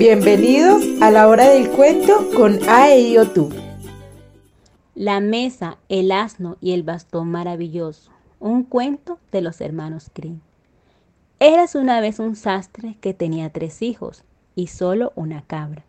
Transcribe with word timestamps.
Bienvenidos 0.00 0.82
a 1.02 1.10
la 1.10 1.28
hora 1.28 1.50
del 1.50 1.68
cuento 1.68 2.30
con 2.34 2.58
Ae 2.70 3.14
tú. 3.34 3.50
La 4.94 5.20
mesa, 5.20 5.76
el 5.90 6.10
asno 6.10 6.56
y 6.62 6.72
el 6.72 6.84
bastón 6.84 7.30
maravilloso. 7.30 8.10
Un 8.38 8.62
cuento 8.62 9.18
de 9.30 9.42
los 9.42 9.60
hermanos 9.60 10.10
Grimm. 10.14 10.40
Eras 11.38 11.74
una 11.74 12.00
vez 12.00 12.18
un 12.18 12.34
sastre 12.34 12.96
que 13.02 13.12
tenía 13.12 13.50
tres 13.50 13.82
hijos 13.82 14.24
y 14.54 14.68
solo 14.68 15.12
una 15.16 15.42
cabra. 15.42 15.84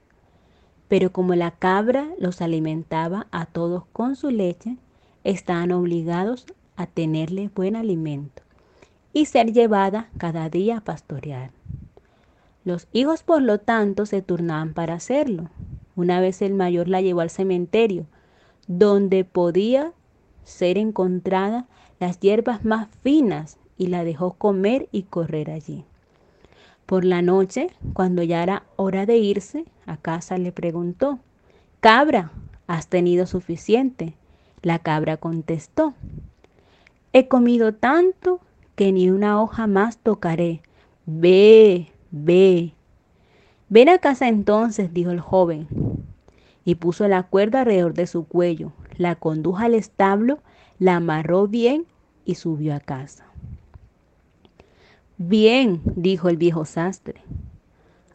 Pero 0.90 1.14
como 1.14 1.34
la 1.34 1.52
cabra 1.52 2.10
los 2.20 2.42
alimentaba 2.42 3.28
a 3.32 3.46
todos 3.46 3.86
con 3.94 4.18
su 4.18 4.30
leche, 4.30 4.76
estaban 5.24 5.72
obligados 5.72 6.48
a 6.76 6.86
tenerle 6.86 7.50
buen 7.56 7.78
alimento 7.78 8.44
y 9.14 9.28
ser 9.28 9.54
llevada 9.54 10.10
cada 10.18 10.50
día 10.50 10.80
a 10.80 10.82
pastorear. 10.82 11.61
Los 12.64 12.88
hijos, 12.94 13.24
por 13.24 13.42
lo 13.42 13.60
tanto, 13.60 14.06
se 14.06 14.22
turnaban 14.22 14.74
para 14.74 14.94
hacerlo. 14.94 15.50
Una 15.96 16.20
vez 16.20 16.42
el 16.42 16.54
mayor 16.54 16.88
la 16.88 17.02
llevó 17.02 17.22
al 17.22 17.30
cementerio, 17.30 18.06
donde 18.68 19.26
podía 19.26 19.94
ser 20.44 20.78
encontrada 20.78 21.66
las 22.00 22.20
hierbas 22.20 22.66
más 22.66 22.88
finas 23.04 23.58
y 23.78 23.88
la 23.88 24.04
dejó 24.04 24.34
comer 24.34 24.90
y 24.92 25.04
correr 25.04 25.50
allí. 25.50 25.86
Por 26.86 27.06
la 27.06 27.22
noche, 27.22 27.70
cuando 27.94 28.22
ya 28.22 28.44
era 28.44 28.64
hora 28.76 29.06
de 29.06 29.18
irse 29.18 29.66
a 29.86 29.98
casa, 29.98 30.38
le 30.38 30.52
preguntó, 30.52 31.20
Cabra, 31.80 32.32
¿has 32.68 32.88
tenido 32.88 33.26
suficiente? 33.26 34.14
La 34.62 34.80
cabra 34.80 35.18
contestó, 35.18 35.94
He 37.14 37.28
comido 37.28 37.74
tanto 37.74 38.40
que 38.76 38.92
ni 38.92 39.10
una 39.10 39.42
hoja 39.42 39.68
más 39.68 39.98
tocaré. 39.98 40.62
Ve, 41.06 41.92
ve. 42.12 42.74
Ven 43.70 43.90
a 43.90 43.98
casa 43.98 44.28
entonces, 44.28 44.94
dijo 44.94 45.12
el 45.12 45.20
joven, 45.20 45.68
y 46.66 46.76
puso 46.76 47.08
la 47.08 47.24
cuerda 47.24 47.62
alrededor 47.62 47.94
de 47.94 48.08
su 48.08 48.26
cuello, 48.28 48.74
la 48.98 49.16
condujo 49.16 49.60
al 49.60 49.74
establo, 49.74 50.40
la 50.78 50.98
amarró 50.98 51.48
bien 51.48 51.86
y 52.26 52.36
subió 52.36 52.76
a 52.76 52.80
casa. 52.80 53.26
Bien, 55.18 55.82
dijo 55.96 56.30
el 56.30 56.38
viejo 56.38 56.66
sastre. 56.66 57.22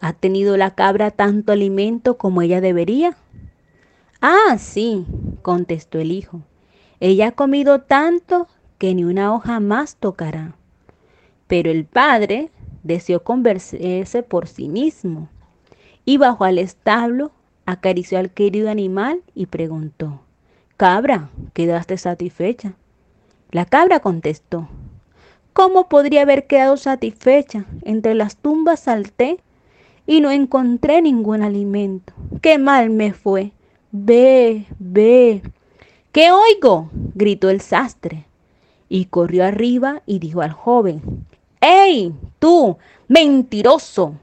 ¿Ha 0.01 0.13
tenido 0.13 0.57
la 0.57 0.75
cabra 0.75 1.11
tanto 1.11 1.53
alimento 1.53 2.19
como 2.19 2.43
ella 2.43 2.61
debería? 2.61 3.17
Ah, 4.21 4.57
sí, 4.59 5.07
contestó 5.43 5.99
el 5.99 6.13
hijo. 6.13 6.43
Ella 7.01 7.29
ha 7.29 7.33
comido 7.33 7.81
tanto 7.81 8.49
que 8.79 8.95
ni 8.95 9.05
una 9.05 9.33
hoja 9.33 9.61
más 9.61 9.97
tocará. 9.97 10.55
Pero 11.47 11.71
el 11.71 11.85
padre 11.85 12.51
deseó 12.87 13.23
convencerse 13.23 14.23
por 14.23 14.49
sí 14.49 14.69
mismo 14.69 15.29
y 16.05 16.19
bajó 16.19 16.45
al 16.45 16.59
establo, 16.59 17.33
acarició 17.67 18.19
al 18.19 18.31
querido 18.31 18.71
animal 18.71 19.23
y 19.35 19.47
preguntó, 19.47 20.21
Cabra, 20.77 21.31
¿quedaste 21.53 21.99
satisfecha? 21.99 22.75
La 23.51 23.65
cabra 23.65 24.01
contestó, 24.01 24.69
¿cómo 25.53 25.89
podría 25.89 26.23
haber 26.23 26.47
quedado 26.47 26.77
satisfecha? 26.77 27.65
Entre 27.83 28.15
las 28.15 28.37
tumbas 28.37 28.81
salté 28.81 29.39
y 30.07 30.21
no 30.21 30.31
encontré 30.31 31.03
ningún 31.03 31.43
alimento. 31.43 32.13
¡Qué 32.41 32.59
mal 32.59 32.91
me 32.91 33.13
fue! 33.13 33.53
Ve, 33.91 34.67
ve. 34.79 35.43
¿Qué 36.13 36.31
oigo? 36.31 36.91
gritó 37.15 37.51
el 37.51 37.61
sastre 37.61 38.27
y 38.89 39.07
corrió 39.07 39.45
arriba 39.45 40.03
y 40.07 40.19
dijo 40.19 40.43
al 40.43 40.53
joven, 40.53 41.27
¡Ey, 41.69 42.15
tú, 42.39 42.79
mentiroso! 43.09 44.15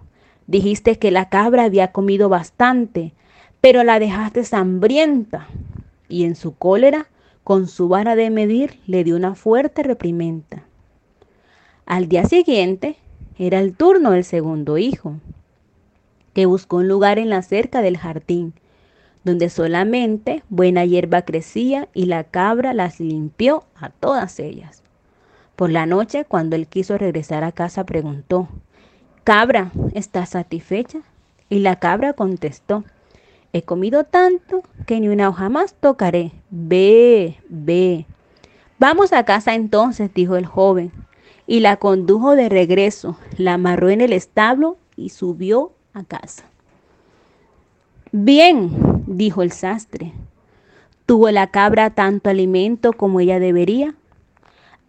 Dijiste 0.48 0.98
que 0.98 1.12
la 1.12 1.28
cabra 1.28 1.66
había 1.66 1.92
comido 1.92 2.30
bastante, 2.30 3.12
pero 3.60 3.84
la 3.84 4.00
dejaste 4.00 4.44
hambrienta. 4.56 5.48
Y 6.08 6.24
en 6.24 6.38
su 6.38 6.56
cólera, 6.56 7.08
con 7.44 7.68
su 7.68 7.90
vara 7.90 8.16
de 8.16 8.30
medir, 8.30 8.80
le 8.88 9.04
dio 9.04 9.18
una 9.18 9.36
fuerte 9.36 9.84
reprimenda. 9.84 10.64
Al 11.86 12.08
día 12.08 12.24
siguiente 12.26 12.96
era 13.38 13.60
el 13.60 13.76
turno 13.76 14.12
del 14.12 14.24
segundo 14.24 14.78
hijo, 14.78 15.16
que 16.34 16.46
buscó 16.46 16.78
un 16.78 16.88
lugar 16.88 17.20
en 17.20 17.30
la 17.30 17.42
cerca 17.42 17.82
del 17.82 17.98
jardín 17.98 18.54
donde 19.24 19.50
solamente 19.50 20.44
buena 20.50 20.86
hierba 20.86 21.22
crecía 21.24 21.88
y 21.94 22.06
la 22.06 22.26
cabra 22.26 22.74
las 22.74 23.00
limpió 23.00 23.64
a 23.76 23.90
todas 23.90 24.40
ellas. 24.40 24.83
Por 25.56 25.72
la 25.72 25.86
noche, 25.86 26.26
cuando 26.26 26.56
él 26.56 26.68
quiso 26.68 26.98
regresar 26.98 27.44
a 27.44 27.52
casa, 27.52 27.86
preguntó, 27.86 28.48
Cabra, 29.24 29.72
¿estás 29.94 30.30
satisfecha? 30.30 31.00
Y 31.50 31.60
la 31.60 31.78
cabra 31.78 32.14
contestó, 32.14 32.84
He 33.56 33.62
comido 33.62 34.04
tanto 34.04 34.64
que 34.88 35.00
ni 35.00 35.10
una 35.10 35.30
hoja 35.30 35.48
más 35.48 35.76
tocaré. 35.76 36.32
Ve, 36.50 37.38
ve. 37.50 38.08
Vamos 38.80 39.14
a 39.14 39.24
casa 39.26 39.54
entonces, 39.54 40.12
dijo 40.12 40.36
el 40.36 40.48
joven, 40.48 40.92
y 41.46 41.60
la 41.60 41.78
condujo 41.78 42.36
de 42.36 42.50
regreso, 42.50 43.16
la 43.38 43.54
amarró 43.54 43.92
en 43.92 44.02
el 44.02 44.12
establo 44.12 44.78
y 44.96 45.10
subió 45.10 45.72
a 45.94 46.04
casa. 46.04 46.46
Bien, 48.12 49.04
dijo 49.06 49.44
el 49.44 49.52
sastre. 49.52 50.14
¿Tuvo 51.06 51.30
la 51.30 51.48
cabra 51.48 51.92
tanto 51.92 52.32
alimento 52.32 52.94
como 52.94 53.20
ella 53.20 53.40
debería? 53.40 53.96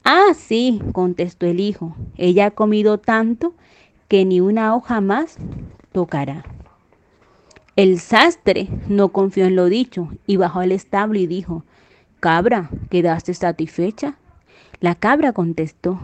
Ah, 0.04 0.34
sí, 0.36 0.82
contestó 0.92 1.46
el 1.46 1.60
hijo. 1.60 1.96
Ella 2.18 2.46
ha 2.46 2.50
comido 2.50 2.98
tanto 2.98 3.54
que 4.06 4.26
ni 4.26 4.40
una 4.40 4.76
hoja 4.76 5.00
más 5.00 5.38
tocará. 5.92 6.44
El 7.74 7.98
sastre 7.98 8.68
no 8.86 9.08
confió 9.08 9.46
en 9.46 9.56
lo 9.56 9.64
dicho 9.64 10.10
y 10.26 10.36
bajó 10.36 10.60
al 10.60 10.72
establo 10.72 11.18
y 11.18 11.26
dijo, 11.26 11.64
Cabra, 12.20 12.70
¿quedaste 12.90 13.32
satisfecha? 13.32 14.18
La 14.80 14.94
cabra 14.94 15.32
contestó, 15.32 15.98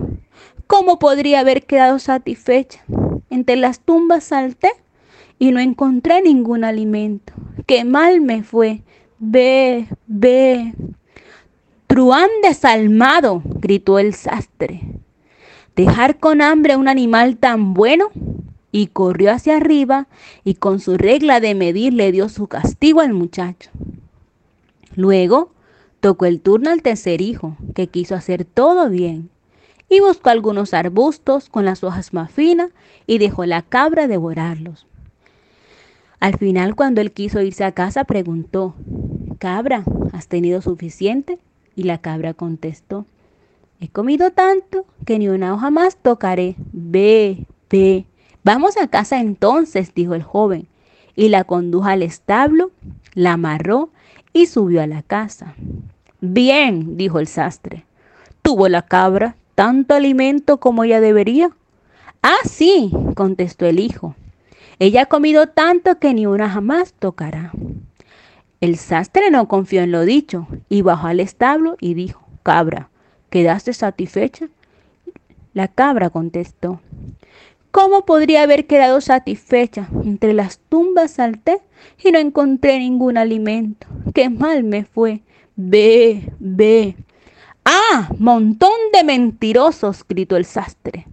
¿cómo 0.66 0.98
podría 0.98 1.40
haber 1.40 1.66
quedado 1.66 1.98
satisfecha? 1.98 2.82
Entre 3.28 3.56
las 3.56 3.80
tumbas 3.80 4.24
salté 4.24 4.70
y 5.38 5.52
no 5.52 5.60
encontré 5.60 6.22
ningún 6.22 6.64
alimento. 6.64 7.34
¡Qué 7.66 7.84
mal 7.84 8.20
me 8.22 8.42
fue! 8.42 8.82
Ve, 9.18 9.86
ve. 10.06 10.72
Truán 12.00 12.30
desalmado, 12.42 13.42
gritó 13.44 13.98
el 13.98 14.14
sastre. 14.14 14.80
Dejar 15.76 16.18
con 16.18 16.40
hambre 16.40 16.72
a 16.72 16.78
un 16.78 16.88
animal 16.88 17.36
tan 17.36 17.74
bueno. 17.74 18.08
Y 18.72 18.86
corrió 18.86 19.30
hacia 19.30 19.58
arriba 19.58 20.06
y 20.42 20.54
con 20.54 20.80
su 20.80 20.96
regla 20.96 21.40
de 21.40 21.54
medir 21.54 21.92
le 21.92 22.10
dio 22.10 22.30
su 22.30 22.46
castigo 22.46 23.02
al 23.02 23.12
muchacho. 23.12 23.68
Luego 24.96 25.52
tocó 26.00 26.24
el 26.24 26.40
turno 26.40 26.70
al 26.70 26.80
tercer 26.80 27.20
hijo, 27.20 27.58
que 27.74 27.88
quiso 27.88 28.14
hacer 28.14 28.46
todo 28.46 28.88
bien, 28.88 29.28
y 29.90 30.00
buscó 30.00 30.30
algunos 30.30 30.72
arbustos 30.72 31.50
con 31.50 31.66
las 31.66 31.84
hojas 31.84 32.14
más 32.14 32.30
finas 32.30 32.70
y 33.06 33.18
dejó 33.18 33.44
la 33.44 33.60
cabra 33.60 34.08
devorarlos. 34.08 34.86
Al 36.18 36.38
final, 36.38 36.76
cuando 36.76 37.02
él 37.02 37.12
quiso 37.12 37.42
irse 37.42 37.64
a 37.64 37.72
casa, 37.72 38.04
preguntó, 38.04 38.74
Cabra, 39.38 39.84
¿has 40.14 40.28
tenido 40.28 40.62
suficiente? 40.62 41.38
Y 41.76 41.84
la 41.84 41.98
cabra 41.98 42.34
contestó, 42.34 43.06
He 43.81 43.88
comido 43.88 44.31
tanto 44.31 44.84
que 45.06 45.19
ni 45.19 45.28
una 45.28 45.54
hoja 45.54 45.70
más 45.70 45.97
tocaré. 45.97 46.54
Ve, 46.72 47.47
ve. 47.70 48.04
Vamos 48.44 48.76
a 48.76 48.88
casa 48.88 49.20
entonces, 49.20 49.94
dijo 49.94 50.14
el 50.14 50.22
joven, 50.22 50.66
y 51.16 51.28
la 51.28 51.44
condujo 51.44 51.88
al 51.88 52.03
establo, 52.03 52.70
la 53.14 53.32
amarró 53.32 53.91
y 54.32 54.47
subió 54.47 54.82
a 54.82 54.86
la 54.86 55.03
casa. 55.03 55.54
Bien, 56.20 56.98
dijo 56.98 57.20
el 57.20 57.26
sastre. 57.26 57.84
¿Tuvo 58.42 58.69
la 58.69 58.82
cabra 58.82 59.36
tanto 59.54 59.94
alimento 59.94 60.59
como 60.59 60.84
ella 60.84 61.00
debería? 61.00 61.50
Ah, 62.22 62.36
sí, 62.44 62.92
contestó 63.14 63.64
el 63.64 63.80
hijo. 63.80 64.14
Ella 64.78 65.03
ha 65.03 65.06
comido 65.06 65.47
tanto 65.47 65.98
que 65.98 66.12
ni 66.12 66.27
una 66.27 66.50
jamás 66.50 66.92
tocará. 66.92 67.53
El 68.60 68.77
sastre 68.77 69.30
no 69.30 69.48
confió 69.48 69.83
en 69.83 69.92
lo 69.92 70.04
dicho 70.04 70.47
y 70.68 70.83
bajó 70.83 71.07
al 71.07 71.21
establo 71.21 71.77
y 71.80 71.95
dijo, 71.95 72.27
Cabra, 72.42 72.91
¿quedaste 73.30 73.72
satisfecha? 73.72 74.48
La 75.54 75.68
cabra 75.68 76.10
contestó, 76.10 76.80
¿cómo 77.71 78.04
podría 78.04 78.42
haber 78.42 78.66
quedado 78.66 79.01
satisfecha? 79.01 79.89
Entre 80.04 80.34
las 80.34 80.59
tumbas 80.68 81.12
salté 81.12 81.60
y 82.03 82.12
no 82.12 82.18
encontré 82.18 82.78
ningún 82.78 83.16
alimento. 83.16 83.86
¡Qué 84.15 84.28
mal 84.28 84.63
me 84.63 84.84
fue! 84.84 85.22
Ve, 85.56 86.33
ve. 86.39 86.97
¡Ah! 87.65 88.10
Montón 88.18 88.78
de 88.92 89.04
mentirosos, 89.04 90.04
gritó 90.06 90.36
el 90.36 90.45
sastre 90.45 91.06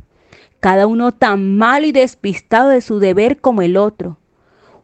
cada 0.59 0.87
uno 0.87 1.11
tan 1.11 1.57
malo 1.57 1.85
y 1.85 1.91
despistado 1.91 2.69
de 2.69 2.81
su 2.81 2.99
deber 2.99 3.39
como 3.39 3.61
el 3.61 3.77
otro. 3.77 4.17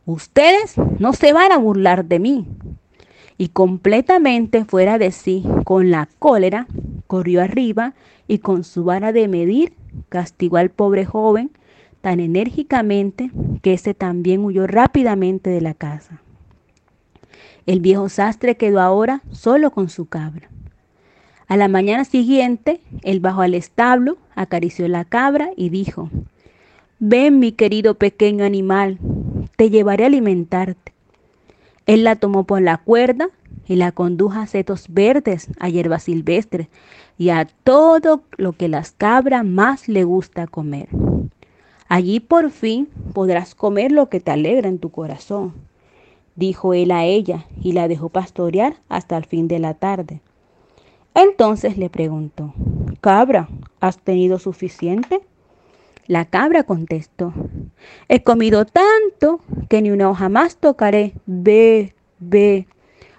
Ustedes 0.05 0.75
no 1.00 1.13
se 1.13 1.33
van 1.33 1.51
a 1.51 1.57
burlar 1.57 2.05
de 2.05 2.19
mí. 2.19 2.47
Y 3.38 3.50
completamente 3.50 4.65
fuera 4.65 4.97
de 4.97 5.11
sí, 5.11 5.44
con 5.63 5.91
la 5.91 6.07
cólera, 6.19 6.67
corrió 7.07 7.41
arriba 7.41 7.94
y 8.27 8.39
con 8.39 8.63
su 8.63 8.83
vara 8.83 9.11
de 9.11 9.27
medir 9.27 9.73
castigó 10.09 10.57
al 10.57 10.69
pobre 10.69 11.05
joven 11.05 11.51
tan 12.01 12.19
enérgicamente 12.19 13.31
que 13.61 13.73
éste 13.73 13.94
también 13.94 14.44
huyó 14.44 14.67
rápidamente 14.67 15.50
de 15.50 15.61
la 15.61 15.73
casa. 15.73 16.21
El 17.65 17.79
viejo 17.79 18.09
sastre 18.09 18.57
quedó 18.57 18.81
ahora 18.81 19.21
solo 19.31 19.71
con 19.71 19.89
su 19.89 20.07
cabra. 20.07 20.49
A 21.47 21.56
la 21.56 21.67
mañana 21.69 22.03
siguiente, 22.03 22.81
él 23.03 23.19
bajó 23.19 23.41
al 23.41 23.53
establo, 23.53 24.17
acarició 24.35 24.88
la 24.88 25.06
cabra 25.06 25.51
y 25.56 25.69
dijo, 25.69 26.09
Ven, 26.99 27.39
mi 27.39 27.53
querido 27.53 27.95
pequeño 27.95 28.44
animal, 28.44 28.97
te 29.55 29.69
llevaré 29.69 30.03
a 30.03 30.07
alimentarte. 30.07 30.94
Él 31.85 32.03
la 32.03 32.15
tomó 32.15 32.45
por 32.45 32.61
la 32.61 32.77
cuerda 32.77 33.29
y 33.67 33.75
la 33.75 33.91
condujo 33.91 34.39
a 34.39 34.47
setos 34.47 34.85
verdes, 34.89 35.50
a 35.59 35.69
hierba 35.69 36.00
silvestre 36.00 36.69
y 37.17 37.29
a 37.29 37.47
todo 37.63 38.23
lo 38.38 38.53
que 38.53 38.67
las 38.67 38.91
cabras 38.91 39.45
más 39.45 39.88
le 39.88 40.03
gusta 40.03 40.47
comer. 40.47 40.89
Allí 41.88 42.19
por 42.19 42.50
fin 42.51 42.88
podrás 43.13 43.55
comer 43.55 43.91
lo 43.91 44.09
que 44.09 44.19
te 44.19 44.31
alegra 44.31 44.69
en 44.69 44.79
tu 44.79 44.89
corazón, 44.89 45.53
dijo 46.35 46.73
él 46.73 46.91
a 46.91 47.06
ella 47.06 47.45
y 47.61 47.73
la 47.73 47.88
dejó 47.88 48.09
pastorear 48.09 48.77
hasta 48.89 49.17
el 49.17 49.25
fin 49.25 49.47
de 49.47 49.59
la 49.59 49.73
tarde. 49.75 50.21
Entonces 51.13 51.77
le 51.77 51.89
preguntó, 51.89 52.53
Cabra, 53.01 53.49
¿has 53.79 53.99
tenido 53.99 54.39
suficiente? 54.39 55.21
La 56.07 56.25
cabra 56.25 56.63
contestó, 56.63 57.33
he 58.09 58.23
comido 58.23 58.65
tanto 58.65 59.39
que 59.69 59.81
ni 59.81 59.91
una 59.91 60.09
hoja 60.09 60.27
más 60.27 60.57
tocaré. 60.57 61.13
Ve, 61.25 61.95
ve. 62.19 62.67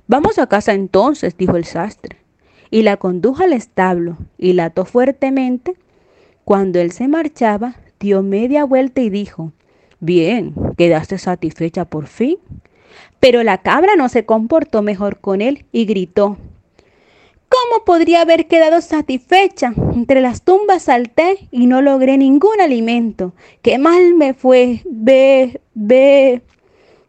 Vamos 0.07 0.39
a 0.39 0.47
casa 0.47 0.75
entonces, 0.75 1.37
dijo 1.37 1.57
el 1.57 1.65
sastre, 1.65 2.19
y 2.71 2.83
la 2.83 2.99
condujo 2.99 3.43
al 3.43 3.55
establo 3.55 4.19
y 4.37 4.53
la 4.53 4.67
ató 4.67 4.85
fuertemente. 4.85 5.77
Cuando 6.45 6.79
él 6.79 6.93
se 6.93 7.09
marchaba, 7.09 7.77
dio 7.99 8.23
media 8.23 8.65
vuelta 8.65 9.01
y 9.01 9.09
dijo, 9.09 9.53
Bien, 10.01 10.55
quedaste 10.77 11.17
satisfecha 11.17 11.87
por 11.87 12.07
fin. 12.07 12.37
Pero 13.19 13.43
la 13.43 13.63
cabra 13.63 13.97
no 13.97 14.11
se 14.11 14.27
comportó 14.27 14.83
mejor 14.83 15.21
con 15.21 15.41
él 15.41 15.65
y 15.73 15.87
gritó, 15.87 16.37
¿Cómo 17.55 17.85
podría 17.85 18.23
haber 18.23 18.49
quedado 18.49 18.81
satisfecha? 18.81 19.73
Entre 19.95 20.21
las 20.21 20.43
tumbas 20.43 20.83
salté 20.83 21.49
y 21.53 21.67
no 21.67 21.83
logré 21.83 22.19
ningún 22.19 22.61
alimento. 22.61 23.33
¡Qué 23.63 23.79
mal 23.79 24.15
me 24.15 24.35
fue! 24.35 24.81
Ve, 24.85 25.61
ve. 25.73 26.43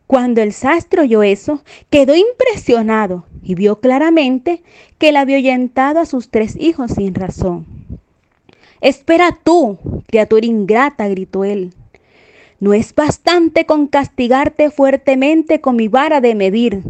Cuando 0.06 0.44
el 0.44 0.54
sastre 0.54 1.02
oyó 1.02 1.24
eso, 1.24 1.64
quedó 1.90 2.16
impresionado 2.16 3.26
y 3.42 3.56
vio 3.56 3.80
claramente 3.80 4.62
que 5.00 5.10
él 5.10 5.16
había 5.16 5.38
ahuyentado 5.38 6.00
a 6.00 6.06
sus 6.06 6.30
tres 6.30 6.56
hijos 6.60 6.92
sin 6.92 7.16
razón. 7.16 7.66
Espera 8.82 9.36
tú, 9.44 9.80
criatura 10.06 10.46
ingrata, 10.46 11.08
gritó 11.08 11.44
él. 11.44 11.74
No 12.60 12.76
es 12.76 12.94
bastante 12.94 13.66
con 13.66 13.88
castigarte 13.88 14.70
fuertemente 14.70 15.60
con 15.60 15.76
mi 15.76 15.88
vara 15.88 16.22
de 16.22 16.36
medir 16.36 16.84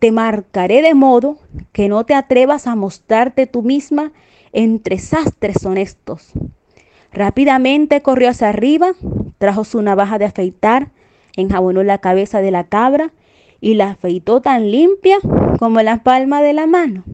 te 0.00 0.12
marcaré 0.12 0.80
de 0.80 0.94
modo 0.94 1.38
que 1.72 1.88
no 1.88 2.04
te 2.04 2.14
atrevas 2.14 2.66
a 2.66 2.74
mostrarte 2.74 3.46
tú 3.46 3.62
misma 3.62 4.12
entre 4.52 4.98
sastres 4.98 5.64
honestos. 5.64 6.32
Rápidamente 7.12 8.00
corrió 8.00 8.30
hacia 8.30 8.48
arriba, 8.48 8.92
trajo 9.38 9.64
su 9.64 9.82
navaja 9.82 10.18
de 10.18 10.24
afeitar, 10.24 10.88
enjabonó 11.36 11.82
la 11.82 11.98
cabeza 11.98 12.40
de 12.40 12.50
la 12.50 12.64
cabra 12.64 13.12
y 13.60 13.74
la 13.74 13.90
afeitó 13.90 14.40
tan 14.40 14.70
limpia 14.70 15.18
como 15.58 15.82
la 15.82 16.02
palma 16.02 16.40
de 16.40 16.54
la 16.54 16.66
mano. 16.66 17.04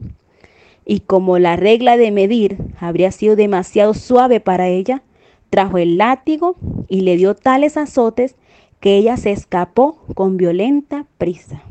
Y 0.85 1.01
como 1.01 1.39
la 1.39 1.57
regla 1.57 1.97
de 1.97 2.11
medir 2.11 2.57
habría 2.79 3.11
sido 3.11 3.35
demasiado 3.35 3.93
suave 3.93 4.39
para 4.39 4.69
ella, 4.69 5.03
trajo 5.49 5.77
el 5.77 5.97
látigo 5.97 6.55
y 6.87 7.01
le 7.01 7.17
dio 7.17 7.35
tales 7.35 7.75
azotes 7.75 8.35
que 8.79 8.95
ella 8.95 9.17
se 9.17 9.31
escapó 9.31 9.97
con 10.15 10.37
violenta 10.37 11.05
prisa. 11.17 11.61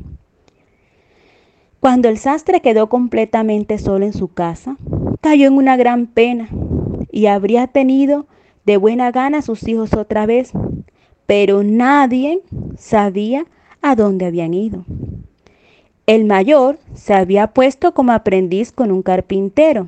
Cuando 1.79 2.09
el 2.09 2.17
sastre 2.17 2.61
quedó 2.61 2.89
completamente 2.89 3.77
solo 3.77 4.05
en 4.05 4.13
su 4.13 4.29
casa, 4.29 4.77
cayó 5.21 5.47
en 5.47 5.53
una 5.53 5.77
gran 5.77 6.07
pena 6.07 6.49
y 7.11 7.27
habría 7.27 7.67
tenido 7.67 8.25
de 8.65 8.77
buena 8.77 9.11
gana 9.11 9.39
a 9.39 9.41
sus 9.43 9.67
hijos 9.67 9.93
otra 9.93 10.25
vez, 10.25 10.51
pero 11.27 11.63
nadie 11.63 12.41
sabía 12.77 13.45
a 13.81 13.95
dónde 13.95 14.25
habían 14.25 14.53
ido. 14.53 14.85
El 16.07 16.25
mayor 16.25 16.79
se 16.93 17.13
había 17.13 17.47
puesto 17.47 17.93
como 17.93 18.11
aprendiz 18.11 18.71
con 18.71 18.91
un 18.91 19.03
carpintero 19.03 19.87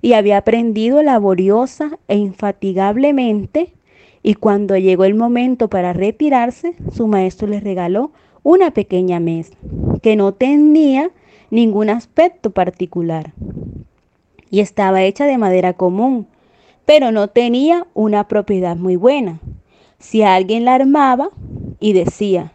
y 0.00 0.14
había 0.14 0.38
aprendido 0.38 1.02
laboriosa 1.02 1.98
e 2.08 2.16
infatigablemente 2.16 3.74
y 4.22 4.34
cuando 4.34 4.76
llegó 4.76 5.04
el 5.04 5.14
momento 5.14 5.68
para 5.68 5.92
retirarse, 5.92 6.76
su 6.94 7.06
maestro 7.06 7.46
le 7.46 7.60
regaló 7.60 8.10
una 8.42 8.70
pequeña 8.70 9.20
mesa 9.20 9.56
que 10.02 10.16
no 10.16 10.32
tenía 10.32 11.10
ningún 11.50 11.90
aspecto 11.90 12.50
particular 12.50 13.32
y 14.50 14.60
estaba 14.60 15.02
hecha 15.02 15.26
de 15.26 15.38
madera 15.38 15.74
común, 15.74 16.26
pero 16.84 17.12
no 17.12 17.28
tenía 17.28 17.86
una 17.94 18.26
propiedad 18.26 18.76
muy 18.76 18.96
buena. 18.96 19.40
Si 19.98 20.22
alguien 20.22 20.64
la 20.64 20.74
armaba 20.74 21.30
y 21.78 21.92
decía, 21.92 22.52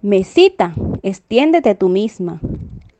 Mesita, 0.00 0.74
extiéndete 1.02 1.74
tú 1.74 1.88
misma. 1.88 2.40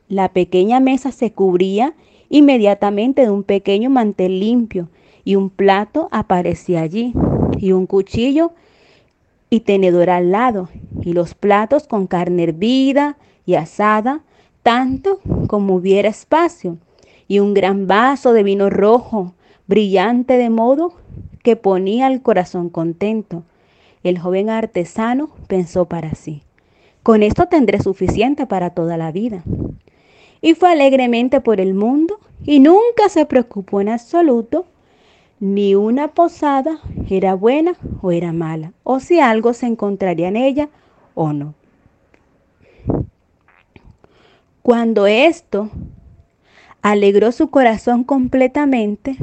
La 0.08 0.28
pequeña 0.28 0.80
mesa 0.80 1.10
se 1.10 1.32
cubría 1.32 1.94
inmediatamente 2.28 3.22
de 3.22 3.30
un 3.30 3.42
pequeño 3.42 3.90
mantel 3.90 4.38
limpio 4.38 4.88
y 5.24 5.36
un 5.36 5.50
plato 5.50 6.08
aparecía 6.12 6.82
allí 6.82 7.14
y 7.58 7.72
un 7.72 7.86
cuchillo 7.86 8.52
y 9.50 9.60
tenedor 9.60 10.10
al 10.10 10.30
lado 10.30 10.68
y 11.04 11.12
los 11.12 11.34
platos 11.34 11.86
con 11.86 12.06
carne 12.06 12.44
hervida 12.44 13.16
y 13.44 13.54
asada, 13.54 14.20
tanto 14.62 15.20
como 15.48 15.74
hubiera 15.74 16.08
espacio, 16.08 16.78
y 17.28 17.40
un 17.40 17.54
gran 17.54 17.86
vaso 17.86 18.32
de 18.32 18.42
vino 18.42 18.70
rojo, 18.70 19.34
brillante 19.66 20.36
de 20.36 20.50
modo 20.50 20.94
que 21.42 21.56
ponía 21.56 22.06
el 22.06 22.22
corazón 22.22 22.68
contento. 22.68 23.42
El 24.02 24.18
joven 24.18 24.50
artesano 24.50 25.30
pensó 25.46 25.86
para 25.86 26.14
sí, 26.14 26.42
con 27.02 27.22
esto 27.22 27.46
tendré 27.46 27.80
suficiente 27.80 28.46
para 28.46 28.70
toda 28.70 28.96
la 28.96 29.12
vida. 29.12 29.42
Y 30.40 30.54
fue 30.54 30.72
alegremente 30.72 31.40
por 31.40 31.60
el 31.60 31.74
mundo 31.74 32.18
y 32.44 32.60
nunca 32.60 33.08
se 33.08 33.26
preocupó 33.26 33.80
en 33.80 33.88
absoluto 33.88 34.66
ni 35.38 35.74
una 35.74 36.08
posada 36.08 36.78
era 37.10 37.34
buena 37.34 37.74
o 38.00 38.12
era 38.12 38.32
mala, 38.32 38.72
o 38.84 39.00
si 39.00 39.18
algo 39.18 39.52
se 39.54 39.66
encontraría 39.66 40.28
en 40.28 40.36
ella 40.36 40.68
o 41.14 41.32
no. 41.32 41.54
Cuando 44.62 45.06
esto 45.06 45.70
alegró 46.82 47.32
su 47.32 47.50
corazón 47.50 48.04
completamente, 48.04 49.16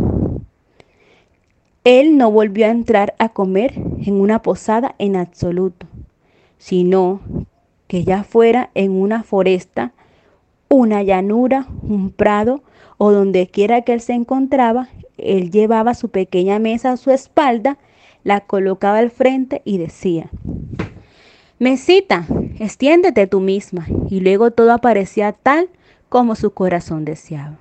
él 1.84 2.18
no 2.18 2.30
volvió 2.30 2.66
a 2.66 2.72
entrar 2.72 3.16
a 3.20 3.30
comer 3.30 3.74
en 3.76 4.20
una 4.20 4.42
posada 4.42 4.96
en 5.00 5.16
absoluto, 5.16 5.88
sino 6.58 7.22
que 7.88 8.04
ya 8.04 8.24
fuera 8.24 8.70
en 8.76 8.92
una 8.92 9.24
foresta, 9.24 9.94
una 10.68 11.04
llanura, 11.04 11.68
un 11.82 12.12
prado 12.12 12.62
o 12.98 13.12
donde 13.12 13.48
quiera 13.48 13.82
que 13.82 13.94
él 13.94 14.02
se 14.02 14.14
encontraba, 14.14 14.90
él 15.18 15.52
llevaba 15.52 15.94
su 15.94 16.10
pequeña 16.10 16.60
mesa 16.60 16.92
a 16.92 16.98
su 16.98 17.12
espalda, 17.12 17.78
la 18.24 18.42
colocaba 18.42 19.00
al 19.00 19.10
frente 19.10 19.62
y 19.64 19.78
decía, 19.78 20.30
Mesita, 21.60 22.26
extiéndete 22.58 23.28
tú 23.28 23.42
misma. 23.42 23.86
Y 24.10 24.22
luego 24.22 24.52
todo 24.52 24.72
aparecía 24.72 25.34
tal 25.34 25.68
como 26.08 26.36
su 26.36 26.52
corazón 26.52 27.04
deseaba. 27.04 27.58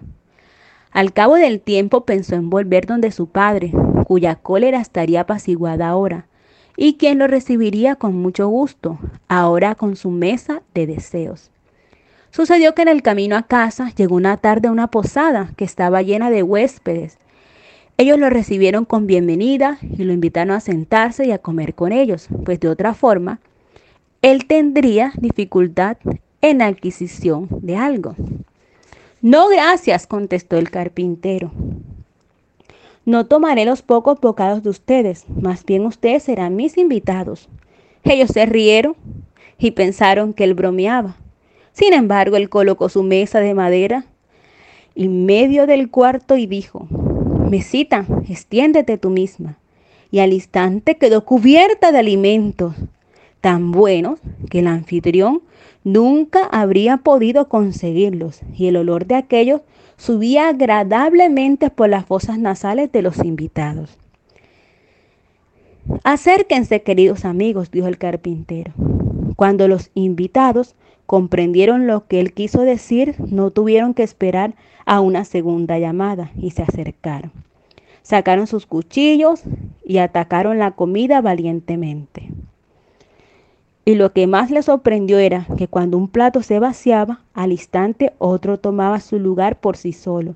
Al 0.93 1.13
cabo 1.13 1.35
del 1.35 1.61
tiempo 1.61 2.05
pensó 2.05 2.37
en 2.37 2.49
volver 2.49 2.87
donde 2.87 3.11
su 3.11 3.27
padre, 3.27 3.73
cuya 4.07 4.37
cólera 4.37 4.81
estaría 4.81 5.23
apaciguada 5.23 5.89
ahora, 5.89 6.27
y 6.77 6.95
quien 6.95 7.19
lo 7.19 7.27
recibiría 7.27 7.97
con 7.97 8.15
mucho 8.15 8.47
gusto, 8.47 9.01
ahora 9.27 9.75
con 9.75 9.97
su 9.97 10.11
mesa 10.11 10.63
de 10.75 10.87
deseos. 10.87 11.51
Sucedió 12.31 12.77
que 12.77 12.83
en 12.83 12.89
el 12.89 13.03
camino 13.03 13.37
a 13.37 13.43
casa 13.43 13.91
llegó 13.97 14.15
una 14.15 14.37
tarde 14.37 14.69
a 14.69 14.73
una 14.73 14.87
posada 14.87 15.51
que 15.57 15.65
estaba 15.65 16.03
llena 16.03 16.31
de 16.31 16.45
huéspedes. 16.45 17.19
Ellos 17.97 18.19
lo 18.19 18.31
recibieron 18.31 18.85
con 18.85 19.09
bienvenida 19.09 19.79
y 19.83 20.05
lo 20.05 20.13
invitaron 20.13 20.55
a 20.55 20.61
sentarse 20.61 21.27
y 21.27 21.33
a 21.33 21.39
comer 21.39 21.75
con 21.75 21.91
ellos, 21.91 22.29
pues 22.45 22.61
de 22.61 22.69
otra 22.69 22.95
forma 22.95 23.41
él 24.21 24.47
tendría 24.47 25.13
dificultad 25.17 25.97
en 26.41 26.61
adquisición 26.61 27.49
de 27.51 27.77
algo. 27.77 28.17
No, 29.23 29.49
gracias, 29.49 30.07
contestó 30.07 30.57
el 30.57 30.71
carpintero. 30.71 31.53
No 33.05 33.27
tomaré 33.27 33.65
los 33.65 33.83
pocos 33.83 34.21
bocados 34.21 34.63
de 34.63 34.71
ustedes, 34.71 35.25
más 35.29 35.65
bien 35.65 35.87
ustedes 35.87 36.25
serán 36.25 36.57
mis 36.57 36.77
invitados. 36.77 37.49
Ellos 38.03 38.31
se 38.33 38.45
rieron 38.45 38.97
y 39.59 39.71
pensaron 39.71 40.33
que 40.33 40.45
él 40.45 40.55
bromeaba. 40.55 41.17
Sin 41.73 41.93
embargo, 41.93 42.37
él 42.37 42.49
colocó 42.49 42.89
su 42.89 43.03
mesa 43.03 43.41
de 43.41 43.55
madera 43.55 44.05
en 44.95 45.27
medio 45.27 45.67
del 45.67 45.91
cuarto 45.91 46.37
y 46.37 46.47
dijo, 46.47 46.89
Mesita, 47.49 48.05
extiéndete 48.29 48.99
tú 48.99 49.11
misma. 49.11 49.59
y 50.11 50.21
al 50.21 50.33
instante 50.33 50.97
quedó 50.97 51.25
cubierta 51.25 51.93
de 51.93 51.99
alimentos 51.99 52.75
tan 53.41 53.73
buenos 53.73 54.21
que 54.51 54.61
el 54.61 54.67
anfitrión 54.67 55.43
nunca 55.85 56.45
habría 56.51 56.99
podido 56.99 57.49
conseguirlos 57.49 58.41
y 58.55 58.67
el 58.67 58.77
olor 58.77 59.07
de 59.07 59.15
aquellos 59.15 59.63
subía 59.97 60.49
agradablemente 60.49 61.71
por 61.71 61.89
las 61.89 62.07
fosas 62.07 62.39
nasales 62.39 62.91
de 62.93 63.03
los 63.03 63.19
invitados. 63.19 63.99
Acérquense, 66.05 66.83
queridos 66.83 67.25
amigos, 67.25 67.71
dijo 67.71 67.87
el 67.87 67.99
carpintero. 67.99 68.73
Cuando 69.37 69.69
los 69.69 69.91
invitados 69.95 70.75
comprendieron 71.07 71.87
lo 71.87 72.07
que 72.07 72.21
él 72.21 72.35
quiso 72.35 72.63
decir, 72.63 73.15
no 73.19 73.51
tuvieron 73.51 73.95
que 73.95 74.03
esperar 74.03 74.55
a 74.85 75.01
una 75.01 75.25
segunda 75.25 75.79
llamada 75.79 76.31
y 76.37 76.51
se 76.51 76.63
acercaron. 76.63 77.33
Sacaron 78.03 78.47
sus 78.47 78.67
cuchillos 78.67 79.43
y 79.85 79.99
atacaron 79.99 80.59
la 80.59 80.73
comida 80.73 81.21
valientemente. 81.21 82.31
Y 83.89 83.95
lo 83.95 84.13
que 84.13 84.27
más 84.27 84.51
les 84.51 84.67
sorprendió 84.67 85.17
era 85.17 85.47
que 85.57 85.67
cuando 85.67 85.97
un 85.97 86.09
plato 86.09 86.43
se 86.43 86.59
vaciaba, 86.59 87.23
al 87.33 87.53
instante 87.53 88.13
otro 88.19 88.59
tomaba 88.59 89.01
su 89.01 89.19
lugar 89.19 89.61
por 89.61 89.79
sí 89.79 89.95
solo. 89.95 90.35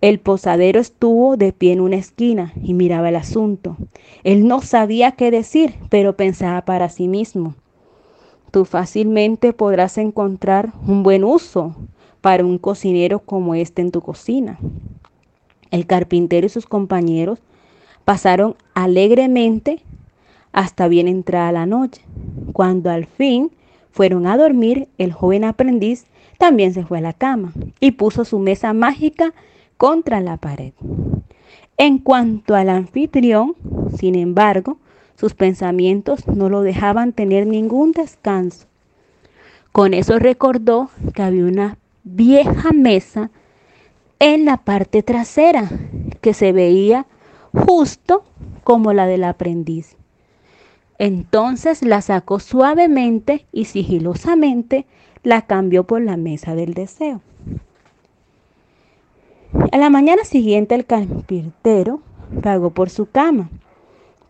El 0.00 0.20
posadero 0.20 0.80
estuvo 0.80 1.36
de 1.36 1.52
pie 1.52 1.72
en 1.72 1.82
una 1.82 1.96
esquina 1.96 2.54
y 2.62 2.72
miraba 2.72 3.10
el 3.10 3.16
asunto. 3.16 3.76
Él 4.24 4.48
no 4.48 4.62
sabía 4.62 5.12
qué 5.12 5.30
decir, 5.30 5.74
pero 5.90 6.16
pensaba 6.16 6.62
para 6.62 6.88
sí 6.88 7.08
mismo. 7.08 7.56
Tú 8.50 8.64
fácilmente 8.64 9.52
podrás 9.52 9.98
encontrar 9.98 10.72
un 10.86 11.02
buen 11.02 11.24
uso 11.24 11.76
para 12.22 12.42
un 12.42 12.56
cocinero 12.56 13.18
como 13.18 13.54
este 13.54 13.82
en 13.82 13.90
tu 13.90 14.00
cocina. 14.00 14.58
El 15.70 15.86
carpintero 15.86 16.46
y 16.46 16.48
sus 16.48 16.64
compañeros 16.64 17.38
pasaron 18.06 18.56
alegremente 18.72 19.82
hasta 20.52 20.88
bien 20.88 21.08
entrada 21.08 21.52
la 21.52 21.66
noche. 21.66 22.02
Cuando 22.52 22.90
al 22.90 23.06
fin 23.06 23.50
fueron 23.90 24.26
a 24.26 24.36
dormir, 24.36 24.88
el 24.98 25.12
joven 25.12 25.44
aprendiz 25.44 26.06
también 26.38 26.74
se 26.74 26.84
fue 26.84 26.98
a 26.98 27.02
la 27.02 27.12
cama 27.12 27.52
y 27.80 27.92
puso 27.92 28.24
su 28.24 28.38
mesa 28.38 28.72
mágica 28.72 29.32
contra 29.76 30.20
la 30.20 30.36
pared. 30.36 30.72
En 31.76 31.98
cuanto 31.98 32.54
al 32.54 32.68
anfitrión, 32.68 33.54
sin 33.96 34.14
embargo, 34.14 34.78
sus 35.16 35.34
pensamientos 35.34 36.26
no 36.26 36.48
lo 36.48 36.62
dejaban 36.62 37.12
tener 37.12 37.46
ningún 37.46 37.92
descanso. 37.92 38.66
Con 39.72 39.94
eso 39.94 40.18
recordó 40.18 40.90
que 41.14 41.22
había 41.22 41.44
una 41.44 41.78
vieja 42.04 42.72
mesa 42.72 43.30
en 44.18 44.44
la 44.44 44.58
parte 44.58 45.02
trasera 45.02 45.68
que 46.20 46.34
se 46.34 46.52
veía 46.52 47.06
justo 47.52 48.24
como 48.64 48.92
la 48.92 49.06
del 49.06 49.24
aprendiz. 49.24 49.96
Entonces 50.98 51.82
la 51.82 52.00
sacó 52.00 52.38
suavemente 52.38 53.46
y 53.52 53.64
sigilosamente 53.64 54.86
la 55.22 55.42
cambió 55.42 55.84
por 55.84 56.02
la 56.02 56.16
mesa 56.16 56.54
del 56.54 56.74
deseo. 56.74 57.20
A 59.70 59.78
la 59.78 59.90
mañana 59.90 60.24
siguiente 60.24 60.74
el 60.74 60.86
carpintero 60.86 62.00
pagó 62.42 62.70
por 62.70 62.88
su 62.88 63.06
cama, 63.10 63.50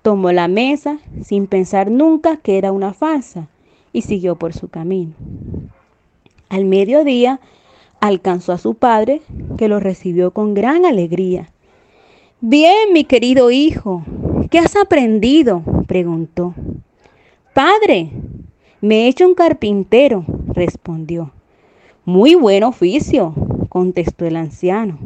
tomó 0.02 0.33
la 0.33 0.49
mesa 0.49 0.99
sin 1.23 1.47
pensar 1.47 1.90
nunca 1.90 2.37
que 2.37 2.59
era 2.59 2.73
una 2.73 2.92
falsa 2.92 3.49
y 3.92 4.02
siguió 4.02 4.37
por 4.37 4.52
su 4.52 4.69
camino. 4.69 5.12
Al 6.49 6.64
mediodía 6.64 7.40
alcanzó 8.00 8.52
a 8.52 8.59
su 8.59 8.75
padre, 8.75 9.23
que 9.57 9.69
lo 9.69 9.78
recibió 9.78 10.33
con 10.33 10.54
gran 10.54 10.85
alegría. 10.85 11.50
Bien, 12.40 12.92
mi 12.92 13.04
querido 13.04 13.50
hijo, 13.52 14.02
¿qué 14.50 14.59
has 14.59 14.75
aprendido? 14.76 15.62
Preguntó. 15.93 16.55
Padre, 17.53 18.11
me 18.81 19.03
he 19.03 19.09
hecho 19.09 19.27
un 19.29 19.35
carpintero, 19.35 20.25
respondió. 20.47 21.33
Muy 22.07 22.35
buen 22.35 22.65
oficio, 22.65 23.35
contestó 23.69 24.25
el 24.25 24.37
anciano. 24.37 24.99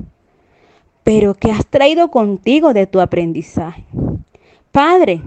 Pero 1.02 1.34
¿qué 1.34 1.50
has 1.50 1.66
traído 1.66 2.12
contigo 2.12 2.72
de 2.72 2.86
tu 2.86 3.00
aprendizaje? 3.00 3.84
Padre, 4.70 5.22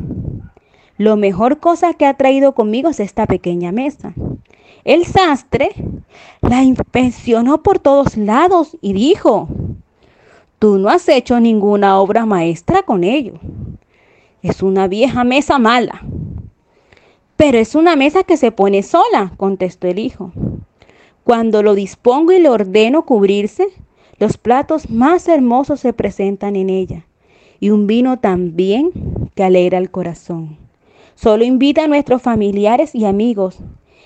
lo 0.97 1.17
mejor 1.17 1.59
cosa 1.59 1.93
que 1.93 2.05
ha 2.05 2.13
traído 2.13 2.53
conmigo 2.53 2.87
es 2.87 3.01
esta 3.01 3.25
pequeña 3.25 3.73
mesa. 3.73 4.13
El 4.85 5.05
sastre 5.05 5.71
la 6.39 6.63
inspeccionó 6.63 7.63
por 7.63 7.79
todos 7.79 8.15
lados 8.15 8.77
y 8.79 8.93
dijo, 8.93 9.49
tú 10.57 10.77
no 10.77 10.87
has 10.87 11.09
hecho 11.09 11.37
ninguna 11.41 11.99
obra 11.99 12.25
maestra 12.25 12.81
con 12.83 13.03
ello. 13.03 13.33
Es 14.41 14.63
una 14.63 14.87
vieja 14.87 15.25
mesa 15.25 15.59
mala. 15.59 16.01
Pero 17.35 17.57
es 17.57 17.75
una 17.75 17.97
mesa 17.97 18.23
que 18.23 18.37
se 18.37 18.51
pone 18.51 18.83
sola, 18.83 19.33
contestó 19.35 19.87
el 19.87 19.99
hijo. 19.99 20.31
Cuando 21.25 21.61
lo 21.61 21.75
dispongo 21.75 22.31
y 22.31 22.39
le 22.39 22.47
ordeno 22.47 23.05
cubrirse, 23.05 23.67
los 24.17 24.37
platos 24.37 24.89
más 24.89 25.27
hermosos 25.27 25.81
se 25.81 25.93
presentan 25.93 26.55
en 26.55 26.69
ella, 26.69 27.05
y 27.59 27.69
un 27.69 27.85
vino 27.85 28.19
también 28.19 28.91
que 29.35 29.43
alegra 29.43 29.77
el 29.77 29.91
corazón. 29.91 30.57
Solo 31.15 31.43
invita 31.43 31.83
a 31.83 31.87
nuestros 31.87 32.21
familiares 32.21 32.95
y 32.95 33.05
amigos. 33.05 33.59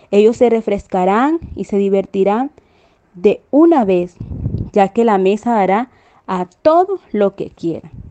Ellos 0.09 0.37
se 0.37 0.49
refrescarán 0.49 1.39
y 1.55 1.65
se 1.65 1.77
divertirán 1.77 2.51
de 3.13 3.41
una 3.51 3.85
vez, 3.85 4.15
ya 4.71 4.89
que 4.89 5.05
la 5.05 5.19
mesa 5.19 5.53
dará 5.53 5.91
a 6.25 6.45
todo 6.45 6.99
lo 7.11 7.35
que 7.35 7.51
quieran. 7.51 8.02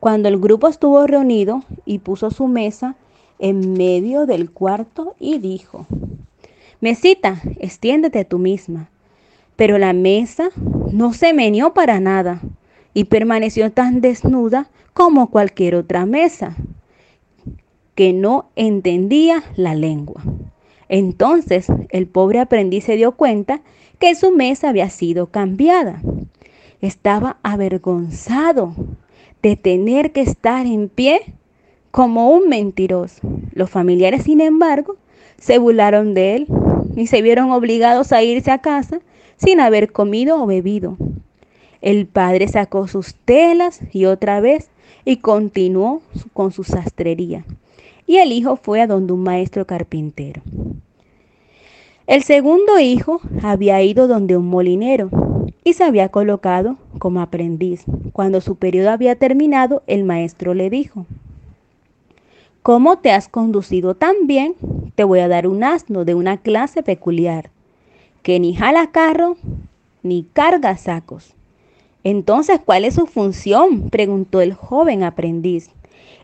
Cuando 0.00 0.30
el 0.30 0.38
grupo 0.38 0.66
estuvo 0.66 1.06
reunido 1.06 1.62
y 1.84 1.98
puso 1.98 2.30
su 2.30 2.46
mesa 2.46 2.96
en 3.38 3.74
medio 3.74 4.24
del 4.24 4.50
cuarto 4.50 5.14
y 5.20 5.38
dijo, 5.38 5.86
Mesita, 6.80 7.42
extiéndete 7.58 8.24
tú 8.24 8.38
misma. 8.38 8.88
Pero 9.56 9.76
la 9.76 9.92
mesa 9.92 10.48
no 10.90 11.12
se 11.12 11.34
meneó 11.34 11.74
para 11.74 12.00
nada 12.00 12.40
y 12.94 13.04
permaneció 13.04 13.70
tan 13.72 14.00
desnuda 14.00 14.70
como 14.94 15.30
cualquier 15.30 15.74
otra 15.74 16.06
mesa, 16.06 16.56
que 17.94 18.14
no 18.14 18.48
entendía 18.56 19.44
la 19.54 19.74
lengua. 19.74 20.22
Entonces 20.88 21.66
el 21.90 22.06
pobre 22.06 22.40
aprendiz 22.40 22.84
se 22.84 22.96
dio 22.96 23.12
cuenta 23.12 23.60
que 23.98 24.14
su 24.14 24.30
mesa 24.30 24.70
había 24.70 24.88
sido 24.88 25.26
cambiada. 25.26 26.00
Estaba 26.80 27.36
avergonzado 27.42 28.74
de 29.42 29.56
tener 29.56 30.12
que 30.12 30.20
estar 30.20 30.66
en 30.66 30.88
pie 30.88 31.34
como 31.90 32.30
un 32.30 32.48
mentiroso. 32.48 33.20
Los 33.52 33.70
familiares, 33.70 34.24
sin 34.24 34.40
embargo, 34.40 34.96
se 35.38 35.58
burlaron 35.58 36.14
de 36.14 36.36
él 36.36 36.46
y 36.96 37.06
se 37.06 37.22
vieron 37.22 37.50
obligados 37.50 38.12
a 38.12 38.22
irse 38.22 38.50
a 38.50 38.58
casa 38.58 39.00
sin 39.36 39.60
haber 39.60 39.92
comido 39.92 40.42
o 40.42 40.46
bebido. 40.46 40.96
El 41.80 42.06
padre 42.06 42.46
sacó 42.48 42.88
sus 42.88 43.14
telas 43.14 43.80
y 43.92 44.04
otra 44.04 44.40
vez 44.40 44.68
y 45.04 45.16
continuó 45.16 46.02
con 46.34 46.52
su 46.52 46.62
sastrería. 46.62 47.44
Y 48.06 48.18
el 48.18 48.32
hijo 48.32 48.56
fue 48.56 48.82
a 48.82 48.86
donde 48.86 49.12
un 49.12 49.22
maestro 49.22 49.66
carpintero. 49.66 50.42
El 52.06 52.22
segundo 52.22 52.78
hijo 52.80 53.20
había 53.42 53.82
ido 53.82 54.08
donde 54.08 54.36
un 54.36 54.46
molinero 54.46 55.10
y 55.64 55.74
se 55.74 55.84
había 55.84 56.08
colocado 56.08 56.76
como 56.98 57.20
aprendiz. 57.20 57.84
Cuando 58.12 58.40
su 58.40 58.56
periodo 58.56 58.90
había 58.90 59.16
terminado, 59.16 59.82
el 59.86 60.04
maestro 60.04 60.54
le 60.54 60.70
dijo, 60.70 61.06
¿Cómo 62.62 62.98
te 62.98 63.10
has 63.10 63.28
conducido 63.28 63.94
tan 63.94 64.26
bien? 64.26 64.54
Te 64.94 65.04
voy 65.04 65.20
a 65.20 65.28
dar 65.28 65.46
un 65.46 65.64
asno 65.64 66.04
de 66.04 66.14
una 66.14 66.36
clase 66.36 66.82
peculiar, 66.82 67.50
que 68.22 68.38
ni 68.38 68.54
jala 68.54 68.90
carro 68.90 69.36
ni 70.02 70.24
carga 70.24 70.76
sacos. 70.76 71.34
Entonces, 72.04 72.60
¿cuál 72.64 72.84
es 72.84 72.94
su 72.94 73.06
función? 73.06 73.90
preguntó 73.90 74.40
el 74.40 74.54
joven 74.54 75.02
aprendiz. 75.02 75.70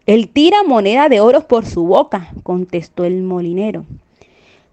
Él 0.07 0.29
tira 0.29 0.63
moneda 0.63 1.09
de 1.09 1.21
oro 1.21 1.47
por 1.47 1.67
su 1.67 1.87
boca, 1.87 2.31
contestó 2.43 3.05
el 3.05 3.23
molinero. 3.23 3.85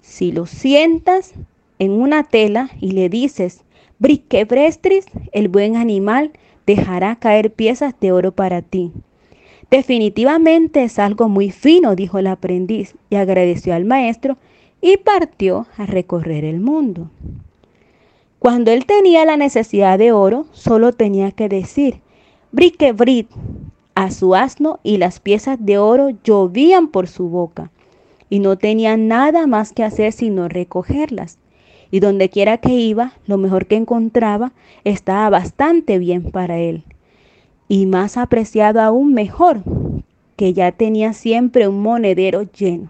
Si 0.02 0.32
lo 0.32 0.46
sientas 0.46 1.34
en 1.80 1.92
una 1.92 2.24
tela 2.24 2.70
y 2.80 2.92
le 2.92 3.10
dices, 3.10 3.64
Briquebrestris, 4.04 5.06
el 5.32 5.48
buen 5.48 5.78
animal, 5.78 6.34
dejará 6.68 7.16
caer 7.16 7.54
piezas 7.54 7.96
de 8.02 8.12
oro 8.12 8.34
para 8.34 8.62
ti. 8.62 8.92
Definitivamente 9.72 10.84
es 10.84 11.00
algo 11.00 11.30
muy 11.30 11.52
fino, 11.52 11.96
dijo 11.96 12.18
el 12.20 12.28
aprendiz, 12.28 12.96
y 13.10 13.16
agradeció 13.16 13.74
al 13.74 13.86
maestro 13.86 14.36
y 14.82 14.98
partió 14.98 15.68
a 15.78 15.86
recorrer 15.86 16.44
el 16.44 16.60
mundo. 16.60 17.12
Cuando 18.40 18.72
él 18.72 18.86
tenía 18.86 19.24
la 19.24 19.38
necesidad 19.38 19.98
de 19.98 20.12
oro, 20.12 20.48
solo 20.52 20.92
tenía 20.92 21.32
que 21.32 21.48
decir, 21.48 22.02
briquebrit, 22.52 23.30
a 23.96 24.12
su 24.12 24.36
asno 24.36 24.82
y 24.84 24.98
las 24.98 25.22
piezas 25.22 25.66
de 25.66 25.78
oro 25.78 26.10
llovían 26.26 26.90
por 26.90 27.08
su 27.08 27.30
boca, 27.30 27.72
y 28.30 28.40
no 28.40 28.58
tenía 28.58 28.98
nada 28.98 29.48
más 29.48 29.72
que 29.72 29.86
hacer 29.86 30.12
sino 30.12 30.50
recogerlas 30.50 31.40
y 31.94 32.00
donde 32.00 32.30
quiera 32.30 32.58
que 32.58 32.74
iba, 32.74 33.14
lo 33.28 33.38
mejor 33.38 33.68
que 33.68 33.76
encontraba 33.76 34.52
estaba 34.84 35.30
bastante 35.30 36.00
bien 36.00 36.32
para 36.32 36.58
él. 36.58 36.86
y 37.68 37.86
más 37.86 38.18
apreciado 38.18 38.82
aún 38.82 39.14
mejor, 39.14 39.62
que 40.36 40.54
ya 40.54 40.72
tenía 40.72 41.14
siempre 41.14 41.68
un 41.68 41.84
monedero 41.84 42.50
lleno. 42.52 42.90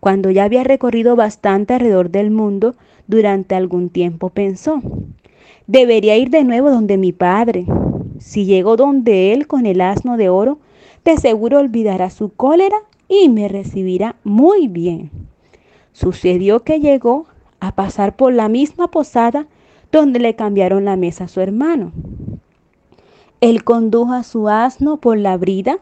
Cuando 0.00 0.30
ya 0.30 0.44
había 0.44 0.64
recorrido 0.64 1.14
bastante 1.14 1.74
alrededor 1.74 2.08
del 2.08 2.30
mundo, 2.30 2.74
durante 3.06 3.54
algún 3.54 3.90
tiempo 3.90 4.30
pensó, 4.30 4.80
debería 5.66 6.16
ir 6.16 6.30
de 6.30 6.42
nuevo 6.42 6.70
donde 6.70 6.96
mi 6.96 7.12
padre. 7.12 7.66
Si 8.18 8.46
llego 8.46 8.76
donde 8.76 9.34
él 9.34 9.46
con 9.46 9.66
el 9.66 9.82
asno 9.82 10.16
de 10.16 10.30
oro, 10.30 10.58
de 11.04 11.18
seguro 11.18 11.58
olvidará 11.58 12.08
su 12.08 12.30
cólera 12.30 12.78
y 13.10 13.28
me 13.28 13.46
recibirá 13.48 14.16
muy 14.24 14.68
bien. 14.68 15.10
Sucedió 15.92 16.60
que 16.60 16.80
llegó 16.80 17.26
a 17.60 17.74
pasar 17.74 18.16
por 18.16 18.32
la 18.32 18.48
misma 18.48 18.90
posada 18.90 19.46
donde 19.92 20.18
le 20.18 20.34
cambiaron 20.34 20.84
la 20.84 20.96
mesa 20.96 21.24
a 21.24 21.28
su 21.28 21.40
hermano. 21.40 21.92
Él 23.40 23.64
condujo 23.64 24.12
a 24.12 24.22
su 24.22 24.48
asno 24.48 24.96
por 24.98 25.18
la 25.18 25.36
brida 25.36 25.78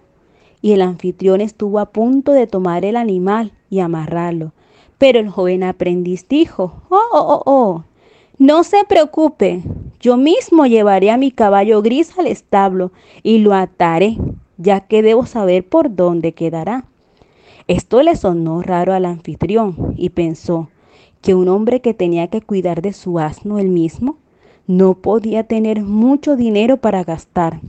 y 0.60 0.72
el 0.72 0.82
anfitrión 0.82 1.40
estuvo 1.40 1.78
a 1.78 1.86
punto 1.86 2.32
de 2.32 2.46
tomar 2.46 2.84
el 2.84 2.96
animal 2.96 3.52
y 3.70 3.80
amarrarlo. 3.80 4.52
Pero 4.98 5.18
el 5.18 5.28
joven 5.28 5.62
aprendiz 5.62 6.26
dijo, 6.28 6.82
oh, 6.88 6.98
oh, 7.12 7.20
oh, 7.20 7.42
oh, 7.46 7.84
no 8.38 8.64
se 8.64 8.84
preocupe, 8.88 9.62
yo 10.00 10.16
mismo 10.16 10.66
llevaré 10.66 11.10
a 11.10 11.16
mi 11.16 11.30
caballo 11.30 11.82
gris 11.82 12.18
al 12.18 12.26
establo 12.26 12.92
y 13.22 13.38
lo 13.38 13.54
ataré, 13.54 14.16
ya 14.56 14.80
que 14.80 15.02
debo 15.02 15.26
saber 15.26 15.66
por 15.68 15.94
dónde 15.94 16.32
quedará. 16.32 16.84
Esto 17.68 18.02
le 18.02 18.16
sonó 18.16 18.60
raro 18.60 18.92
al 18.92 19.04
anfitrión 19.04 19.94
y 19.96 20.10
pensó 20.10 20.68
que 21.24 21.34
un 21.34 21.48
hombre 21.48 21.80
que 21.80 21.94
tenía 21.94 22.28
que 22.28 22.42
cuidar 22.42 22.82
de 22.82 22.92
su 22.92 23.18
asno 23.18 23.58
él 23.58 23.70
mismo 23.70 24.18
no 24.66 24.92
podía 24.92 25.44
tener 25.44 25.82
mucho 25.82 26.36
dinero 26.36 26.76
para 26.76 27.02
gastar. 27.02 27.62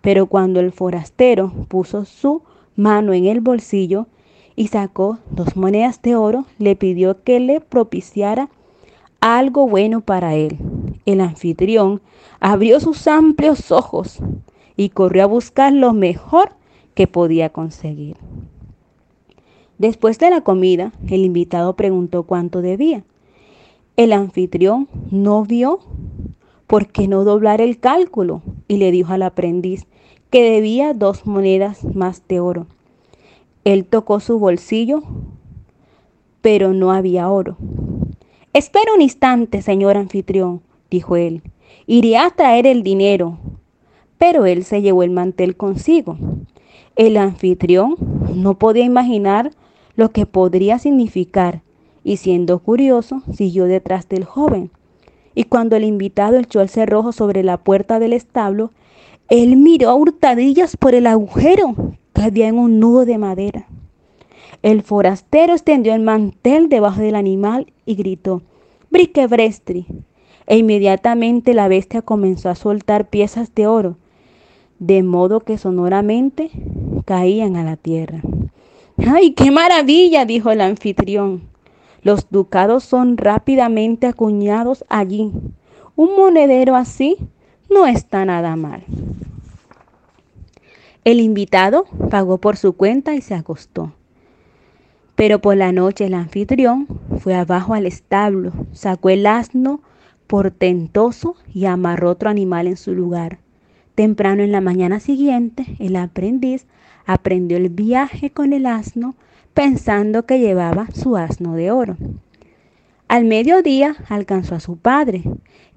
Pero 0.00 0.28
cuando 0.28 0.60
el 0.60 0.72
forastero 0.72 1.52
puso 1.68 2.06
su 2.06 2.40
mano 2.74 3.12
en 3.12 3.26
el 3.26 3.42
bolsillo 3.42 4.06
y 4.54 4.68
sacó 4.68 5.18
dos 5.30 5.56
monedas 5.56 6.00
de 6.00 6.16
oro, 6.16 6.46
le 6.58 6.74
pidió 6.74 7.22
que 7.22 7.38
le 7.38 7.60
propiciara 7.60 8.48
algo 9.20 9.68
bueno 9.68 10.00
para 10.00 10.34
él. 10.34 10.56
El 11.04 11.20
anfitrión 11.20 12.00
abrió 12.40 12.80
sus 12.80 13.06
amplios 13.06 13.72
ojos 13.72 14.20
y 14.74 14.88
corrió 14.88 15.24
a 15.24 15.26
buscar 15.26 15.70
lo 15.70 15.92
mejor 15.92 16.52
que 16.94 17.06
podía 17.06 17.50
conseguir. 17.50 18.16
Después 19.78 20.18
de 20.18 20.30
la 20.30 20.40
comida, 20.40 20.92
el 21.08 21.24
invitado 21.24 21.76
preguntó 21.76 22.22
cuánto 22.22 22.62
debía. 22.62 23.04
El 23.96 24.12
anfitrión 24.12 24.88
no 25.10 25.44
vio 25.44 25.80
por 26.66 26.88
qué 26.88 27.08
no 27.08 27.24
doblar 27.24 27.60
el 27.60 27.78
cálculo 27.78 28.42
y 28.68 28.78
le 28.78 28.90
dijo 28.90 29.12
al 29.12 29.22
aprendiz 29.22 29.86
que 30.30 30.42
debía 30.42 30.94
dos 30.94 31.26
monedas 31.26 31.84
más 31.84 32.22
de 32.26 32.40
oro. 32.40 32.66
Él 33.64 33.84
tocó 33.84 34.20
su 34.20 34.38
bolsillo, 34.38 35.02
pero 36.40 36.72
no 36.72 36.92
había 36.92 37.28
oro. 37.28 37.56
Espera 38.52 38.94
un 38.94 39.02
instante, 39.02 39.60
señor 39.60 39.96
anfitrión, 39.96 40.62
dijo 40.90 41.16
él. 41.16 41.42
Iré 41.86 42.16
a 42.16 42.30
traer 42.30 42.66
el 42.66 42.82
dinero. 42.82 43.38
Pero 44.18 44.46
él 44.46 44.64
se 44.64 44.80
llevó 44.80 45.02
el 45.02 45.10
mantel 45.10 45.56
consigo. 45.56 46.16
El 46.96 47.18
anfitrión 47.18 47.96
no 48.34 48.58
podía 48.58 48.84
imaginar 48.84 49.50
lo 49.96 50.10
que 50.10 50.26
podría 50.26 50.78
significar 50.78 51.62
y 52.04 52.18
siendo 52.18 52.60
curioso 52.60 53.22
siguió 53.34 53.64
detrás 53.64 54.08
del 54.08 54.24
joven. 54.24 54.70
Y 55.34 55.44
cuando 55.44 55.76
el 55.76 55.84
invitado 55.84 56.38
echó 56.38 56.60
el 56.60 56.68
cerrojo 56.68 57.12
sobre 57.12 57.42
la 57.42 57.56
puerta 57.56 57.98
del 57.98 58.12
establo, 58.12 58.70
él 59.28 59.56
miró 59.56 59.90
a 59.90 59.94
hurtadillas 59.94 60.76
por 60.76 60.94
el 60.94 61.06
agujero 61.06 61.74
que 62.12 62.22
había 62.22 62.46
en 62.46 62.58
un 62.58 62.78
nudo 62.78 63.04
de 63.04 63.18
madera. 63.18 63.66
El 64.62 64.82
forastero 64.82 65.52
extendió 65.52 65.94
el 65.94 66.02
mantel 66.02 66.68
debajo 66.68 67.00
del 67.00 67.16
animal 67.16 67.72
y 67.84 67.96
gritó, 67.96 68.42
Briquebrestri. 68.90 69.86
E 70.46 70.58
inmediatamente 70.58 71.54
la 71.54 71.66
bestia 71.66 72.02
comenzó 72.02 72.48
a 72.48 72.54
soltar 72.54 73.08
piezas 73.08 73.52
de 73.54 73.66
oro, 73.66 73.96
de 74.78 75.02
modo 75.02 75.40
que 75.40 75.58
sonoramente 75.58 76.50
caían 77.04 77.56
a 77.56 77.64
la 77.64 77.76
tierra. 77.76 78.22
¡Ay, 78.98 79.32
qué 79.32 79.50
maravilla! 79.50 80.24
dijo 80.24 80.50
el 80.50 80.60
anfitrión. 80.60 81.42
Los 82.02 82.30
ducados 82.30 82.84
son 82.84 83.16
rápidamente 83.16 84.06
acuñados 84.06 84.84
allí. 84.88 85.32
Un 85.96 86.16
monedero 86.16 86.76
así 86.76 87.16
no 87.68 87.86
está 87.86 88.24
nada 88.24 88.56
mal. 88.56 88.84
El 91.04 91.20
invitado 91.20 91.86
pagó 92.10 92.38
por 92.38 92.56
su 92.56 92.72
cuenta 92.74 93.14
y 93.14 93.20
se 93.20 93.34
acostó. 93.34 93.92
Pero 95.14 95.40
por 95.40 95.56
la 95.56 95.72
noche 95.72 96.06
el 96.06 96.14
anfitrión 96.14 96.86
fue 97.20 97.34
abajo 97.34 97.74
al 97.74 97.86
establo, 97.86 98.52
sacó 98.72 99.10
el 99.10 99.26
asno 99.26 99.80
portentoso 100.26 101.36
y 101.52 101.64
amarró 101.66 102.10
otro 102.10 102.28
animal 102.28 102.66
en 102.66 102.76
su 102.76 102.94
lugar. 102.94 103.38
Temprano 103.94 104.42
en 104.42 104.52
la 104.52 104.60
mañana 104.60 105.00
siguiente, 105.00 105.76
el 105.78 105.96
aprendiz 105.96 106.66
aprendió 107.06 107.56
el 107.56 107.70
viaje 107.70 108.30
con 108.30 108.52
el 108.52 108.66
asno 108.66 109.14
pensando 109.54 110.26
que 110.26 110.38
llevaba 110.38 110.88
su 110.92 111.16
asno 111.16 111.54
de 111.54 111.70
oro. 111.70 111.96
Al 113.08 113.24
mediodía 113.24 113.96
alcanzó 114.08 114.56
a 114.56 114.60
su 114.60 114.76
padre, 114.76 115.22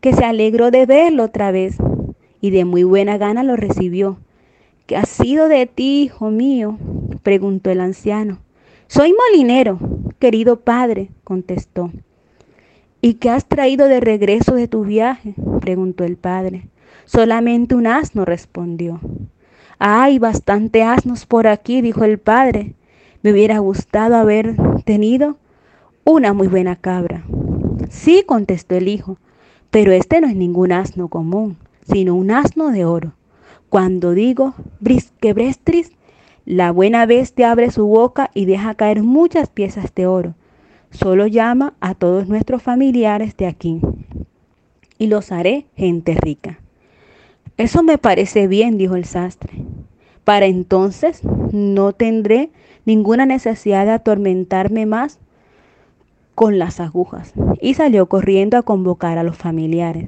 que 0.02 0.14
se 0.14 0.26
alegró 0.26 0.72
de 0.72 0.86
verlo 0.86 1.24
otra 1.24 1.52
vez 1.52 1.78
y 2.42 2.50
de 2.50 2.66
muy 2.66 2.84
buena 2.84 3.18
gana 3.18 3.44
lo 3.44 3.56
recibió. 3.56 4.18
¿Qué 4.88 4.98
ha 4.98 5.06
sido 5.06 5.48
de 5.48 5.68
ti, 5.68 6.04
hijo 6.04 6.32
mío? 6.32 6.78
preguntó 7.22 7.70
el 7.70 7.82
anciano. 7.82 8.40
Soy 8.88 9.14
molinero, 9.14 9.80
querido 10.18 10.62
padre, 10.62 11.10
contestó. 11.24 11.92
¿Y 13.02 13.14
qué 13.16 13.30
has 13.30 13.46
traído 13.46 13.88
de 13.88 14.00
regreso 14.00 14.56
de 14.56 14.68
tu 14.68 14.84
viaje? 14.84 15.36
preguntó 15.62 16.04
el 16.04 16.18
padre. 16.18 16.68
Solamente 17.06 17.76
un 17.76 17.88
asno, 17.88 18.26
respondió. 18.26 19.00
Hay 19.82 20.20
bastante 20.20 20.84
asnos 20.84 21.26
por 21.26 21.48
aquí, 21.48 21.82
dijo 21.82 22.04
el 22.04 22.20
padre. 22.20 22.76
Me 23.24 23.32
hubiera 23.32 23.60
gustado 23.60 24.18
haber 24.18 24.58
tenido 24.84 25.38
una 26.04 26.34
muy 26.34 26.50
buena 26.50 26.76
cabra. 26.76 27.24
Sí, 27.90 28.24
contestó 28.26 28.76
el 28.76 28.90
hijo, 28.90 29.18
pero 29.72 29.94
este 29.94 30.20
no 30.20 30.28
es 30.28 30.36
ningún 30.36 30.74
asno 30.74 31.08
común, 31.08 31.58
sino 31.90 32.16
un 32.16 32.30
asno 32.30 32.72
de 32.72 32.84
oro. 32.84 33.14
Cuando 33.70 34.12
digo 34.12 34.54
brisquebrestris, 34.82 35.94
la 36.46 36.72
buena 36.74 37.06
bestia 37.06 37.52
abre 37.52 37.72
su 37.72 37.86
boca 37.88 38.32
y 38.34 38.46
deja 38.46 38.76
caer 38.76 39.02
muchas 39.02 39.48
piezas 39.48 39.96
de 39.96 40.08
oro. 40.08 40.36
Solo 40.92 41.26
llama 41.26 41.76
a 41.80 41.94
todos 41.94 42.28
nuestros 42.28 42.62
familiares 42.62 43.38
de 43.38 43.48
aquí 43.48 43.80
y 44.98 45.08
los 45.08 45.32
haré 45.32 45.68
gente 45.78 46.16
rica. 46.16 46.60
Eso 47.60 47.84
me 47.84 47.98
parece 47.98 48.48
bien, 48.48 48.78
dijo 48.78 48.96
el 48.96 49.04
sastre. 49.04 49.52
Para 50.24 50.46
entonces 50.46 51.22
no 51.52 51.92
tendré 51.92 52.52
ninguna 52.86 53.26
necesidad 53.26 53.86
de 53.86 53.92
atormentarme 53.92 54.86
más 54.86 55.20
con 56.36 56.58
las 56.58 56.80
agujas. 56.80 57.34
Y 57.60 57.74
salió 57.74 58.06
corriendo 58.06 58.58
a 58.58 58.62
convocar 58.62 59.18
a 59.18 59.24
los 59.24 59.36
familiares. 59.36 60.08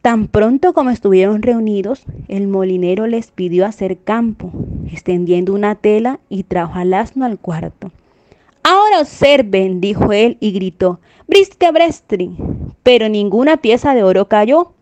Tan 0.00 0.28
pronto 0.28 0.72
como 0.72 0.88
estuvieron 0.88 1.42
reunidos, 1.42 2.06
el 2.28 2.48
molinero 2.48 3.06
les 3.06 3.30
pidió 3.30 3.66
hacer 3.66 3.98
campo, 3.98 4.50
extendiendo 4.90 5.52
una 5.52 5.74
tela 5.74 6.18
y 6.30 6.44
trajo 6.44 6.78
al 6.78 6.94
asno 6.94 7.26
al 7.26 7.38
cuarto. 7.38 7.92
Ahora 8.62 9.00
observen, 9.00 9.82
dijo 9.82 10.14
él 10.14 10.38
y 10.40 10.52
gritó, 10.52 10.98
Brisque 11.28 11.70
Brestri, 11.70 12.38
pero 12.82 13.10
ninguna 13.10 13.58
pieza 13.58 13.92
de 13.92 14.02
oro 14.02 14.28
cayó. 14.28 14.72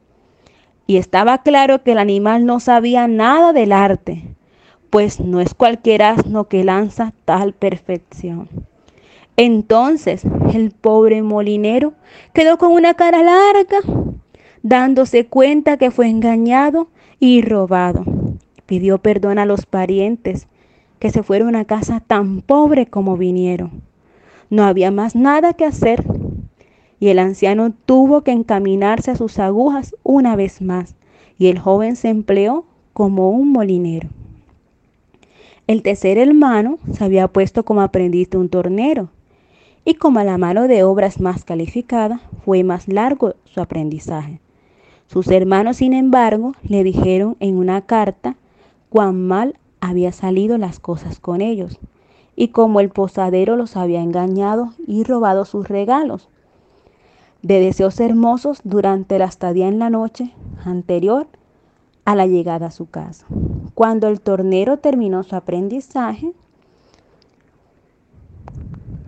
Y 0.89 0.97
estaba 0.97 1.43
claro 1.43 1.83
que 1.83 1.93
el 1.93 1.99
animal 1.99 2.47
no 2.47 2.61
sabía 2.61 3.07
nada 3.09 3.53
del 3.53 3.73
arte, 3.73 4.25
pues 4.89 5.21
no 5.21 5.43
es 5.43 5.53
cualquier 5.53 6.03
asno 6.03 6.49
que 6.49 6.65
lanza 6.65 7.13
tal 7.27 7.53
perfección. 7.53 8.49
Entonces 9.37 10.23
el 10.55 10.71
pobre 10.71 11.21
molinero 11.21 11.93
quedó 12.33 12.57
con 12.57 12.73
una 12.73 12.95
cara 12.95 13.23
larga 13.23 13.81
dándose 14.63 15.27
cuenta 15.27 15.77
que 15.77 15.91
fue 15.91 16.09
engañado 16.09 16.89
y 17.21 17.43
robado. 17.43 18.07
Pidió 18.65 18.97
perdón 18.97 19.39
a 19.39 19.45
los 19.45 19.67
parientes 19.67 20.49
que 21.01 21.11
se 21.11 21.23
fueron 21.23 21.55
a 21.55 21.67
casa 21.67 22.01
tan 22.01 22.41
pobre 22.41 22.87
como 22.87 23.19
vinieron. 23.19 23.83
No 24.49 24.65
había 24.65 24.91
más 24.91 25.15
nada 25.15 25.53
que 25.53 25.67
hacer 25.67 26.03
y 27.01 27.09
el 27.09 27.19
anciano 27.19 27.73
tuvo 27.73 28.23
que 28.23 28.33
encaminarse 28.33 29.11
a 29.11 29.17
sus 29.17 29.39
agujas 29.39 29.95
una 30.03 30.37
vez 30.37 30.61
más 30.61 30.97
y 31.39 31.47
el 31.47 31.59
joven 31.59 31.97
se 31.97 32.09
empleó 32.09 32.65
como 32.93 33.31
un 33.31 33.53
molinero. 33.53 34.09
El 35.67 35.83
tercer 35.83 36.19
hermano 36.19 36.79
se 36.93 37.05
había 37.05 37.29
puesto 37.29 37.65
como 37.65 37.83
aprendiz 37.83 38.31
de 38.31 38.39
un 38.39 38.49
tornero 38.49 39.11
y 39.85 39.95
como 39.95 40.23
la 40.23 40.39
mano 40.39 40.67
de 40.67 40.83
obras 40.83 41.21
más 41.21 41.45
calificada 41.45 42.21
fue 42.45 42.65
más 42.65 42.89
largo 42.89 43.35
su 43.45 43.61
aprendizaje. 43.61 44.41
Sus 45.07 45.29
hermanos, 45.29 45.79
sin 45.79 45.95
embargo, 45.95 46.53
le 46.63 46.85
dijeron 46.85 47.37
en 47.41 47.57
una 47.57 47.83
carta 47.83 48.37
cuán 48.91 49.27
mal 49.27 49.59
había 49.81 50.13
salido 50.13 50.59
las 50.59 50.81
cosas 50.81 51.21
con 51.21 51.41
ellos 51.41 51.79
y 52.37 52.49
cómo 52.49 52.81
el 52.81 52.91
posadero 52.91 53.57
los 53.57 53.77
había 53.77 54.03
engañado 54.03 54.75
y 54.87 55.05
robado 55.05 55.45
sus 55.45 55.69
regalos 55.69 56.29
de 57.43 57.61
deseos 57.61 58.01
hermosos 58.01 58.61
durante 58.65 59.19
la 59.19 59.27
estadía 59.27 59.69
en 59.69 59.79
la 59.79 59.91
noche 59.91 60.33
anterior 60.65 61.27
a 62.05 62.15
la 62.15 62.27
llegada 62.27 62.67
a 62.67 62.71
su 62.71 62.89
casa. 62.89 63.27
Cuando 63.75 64.09
el 64.09 64.21
tornero 64.21 64.79
terminó 64.79 65.23
su 65.23 65.37
aprendizaje, 65.37 66.33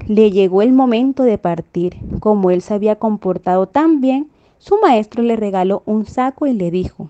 le 0.06 0.30
llegó 0.30 0.62
el 0.62 0.72
momento 0.72 1.22
de 1.22 1.38
partir. 1.38 1.96
Como 2.20 2.50
él 2.50 2.62
se 2.62 2.74
había 2.74 2.96
comportado 2.96 3.66
tan 3.66 4.00
bien, 4.00 4.28
su 4.58 4.78
maestro 4.80 5.22
le 5.22 5.36
regaló 5.36 5.82
un 5.86 6.04
saco 6.04 6.46
y 6.46 6.52
le 6.52 6.70
dijo, 6.70 7.08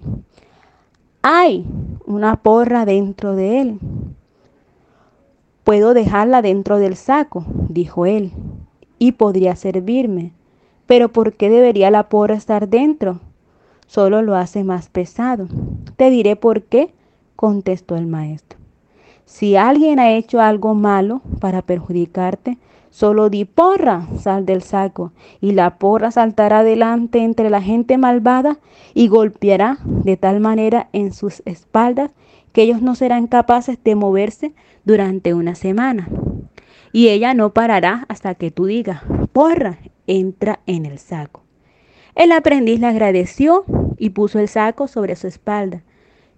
hay 1.22 1.66
una 2.06 2.37
porra 2.37 2.85
dentro 2.85 3.35
de 3.35 3.61
él. 3.61 3.80
Puedo 5.64 5.92
dejarla 5.92 6.42
dentro 6.42 6.78
del 6.78 6.96
saco, 6.96 7.44
dijo 7.68 8.06
él, 8.06 8.33
y 8.98 9.12
podría 9.12 9.56
servirme. 9.56 10.33
Pero 10.90 11.12
¿por 11.12 11.35
qué 11.35 11.50
debería 11.50 11.88
la 11.92 12.09
porra 12.09 12.35
estar 12.35 12.68
dentro? 12.68 13.20
Solo 13.87 14.22
lo 14.22 14.35
hace 14.35 14.64
más 14.64 14.88
pesado. 14.88 15.46
Te 15.96 16.11
diré 16.11 16.35
por 16.35 16.62
qué, 16.62 16.92
contestó 17.37 17.94
el 17.94 18.09
maestro. 18.09 18.59
Si 19.24 19.55
alguien 19.55 20.00
ha 20.00 20.11
hecho 20.11 20.40
algo 20.40 20.74
malo 20.74 21.22
para 21.38 21.62
perjudicarte, 21.62 22.59
solo 22.90 23.31
di 23.31 23.44
porra, 23.44 24.09
sal 24.18 24.44
del 24.46 24.62
saco, 24.62 25.12
y 25.40 25.53
la 25.53 25.79
porra 25.79 26.11
saltará 26.11 26.59
adelante 26.59 27.20
entre 27.20 27.50
la 27.50 27.62
gente 27.62 27.96
malvada 27.96 28.59
y 28.92 29.07
golpeará 29.07 29.79
de 29.85 30.16
tal 30.16 30.40
manera 30.40 30.88
en 30.92 31.12
sus 31.12 31.40
espaldas 31.44 32.11
que 32.53 32.62
ellos 32.62 32.83
no 32.83 32.96
serán 32.96 33.29
capaces 33.29 33.79
de 33.85 33.94
moverse 33.94 34.55
durante 34.85 35.35
una 35.35 35.55
semana. 35.55 36.09
Y 36.92 37.09
ella 37.09 37.35
no 37.35 37.53
parará 37.53 38.05
hasta 38.09 38.35
que 38.35 38.50
tú 38.50 38.66
digas, 38.66 39.03
porra, 39.33 39.79
entra 40.07 40.61
en 40.66 40.87
el 40.87 40.98
saco. 40.98 41.42
El 42.14 42.33
aprendiz 42.33 42.81
le 42.81 42.88
agradeció 42.88 43.64
y 43.96 44.11
puso 44.11 44.40
el 44.40 44.48
saco 44.48 44.88
sobre 44.88 45.14
su 45.16 45.29
espalda. 45.29 45.83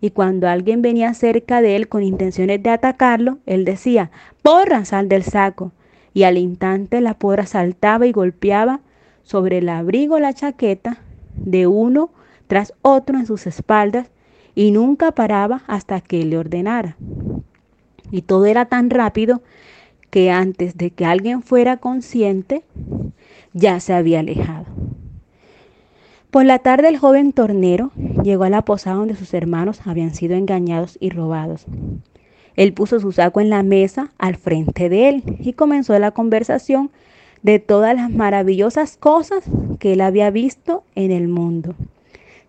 Y 0.01 0.11
cuando 0.11 0.49
alguien 0.49 0.83
venía 0.83 1.15
cerca 1.15 1.62
de 1.62 1.77
él 1.77 1.88
con 1.88 2.03
intenciones 2.03 2.62
de 2.62 2.71
atacarlo, 2.71 3.38
él 3.47 3.65
decía, 3.65 4.11
porra, 4.43 4.85
sal 4.85 5.09
del 5.09 5.23
saco. 5.23 5.73
Y 6.12 6.25
al 6.25 6.37
instante 6.37 7.01
la 7.01 7.15
porra 7.15 7.47
saltaba 7.47 8.07
y 8.07 8.12
golpeaba 8.12 8.81
sobre 9.23 9.59
el 9.59 9.69
abrigo 9.69 10.19
la 10.19 10.35
chaqueta 10.35 10.99
de 11.37 11.67
uno 11.67 12.11
tras 12.47 12.75
otro 12.83 13.19
en 13.19 13.27
sus 13.27 13.47
espaldas 13.47 14.11
y 14.55 14.73
nunca 14.73 15.12
paraba 15.12 15.62
hasta 15.67 16.01
que 16.01 16.25
le 16.25 16.37
ordenara. 16.37 16.97
Y 18.11 18.23
todo 18.23 18.45
era 18.45 18.67
tan 18.67 18.91
rápido 18.91 19.41
que 20.12 20.31
antes 20.31 20.77
de 20.77 20.90
que 20.90 21.07
alguien 21.07 21.40
fuera 21.40 21.79
consciente, 21.79 22.64
ya 23.55 23.81
se 23.81 23.94
había 23.94 24.20
alejado. 24.20 24.66
Por 26.31 26.44
la 26.44 26.59
tarde 26.59 26.88
el 26.88 26.98
joven 26.98 27.33
tornero 27.33 27.92
llegó 28.22 28.44
a 28.44 28.51
la 28.51 28.61
posada 28.62 28.96
donde 28.96 29.16
sus 29.16 29.33
hermanos 29.33 29.81
habían 29.87 30.14
sido 30.14 30.37
engañados 30.37 30.98
y 31.01 31.09
robados. 31.09 31.64
Él 32.57 32.75
puso 32.75 33.01
su 33.01 33.12
saco 33.12 33.40
en 33.40 33.48
la 33.48 33.62
mesa 33.62 34.12
al 34.18 34.37
frente 34.37 34.90
de 34.90 35.09
él 35.09 35.25
y 35.40 35.55
comenzó 35.55 35.98
la 35.98 36.11
conversación 36.11 36.90
de 37.40 37.59
todas 37.59 37.96
las 37.96 38.11
maravillosas 38.11 38.98
cosas 38.98 39.44
que 39.79 39.94
él 39.94 40.03
había 40.03 40.31
visto 40.31 40.85
en 40.94 41.11
el 41.11 41.27
mundo. 41.27 41.75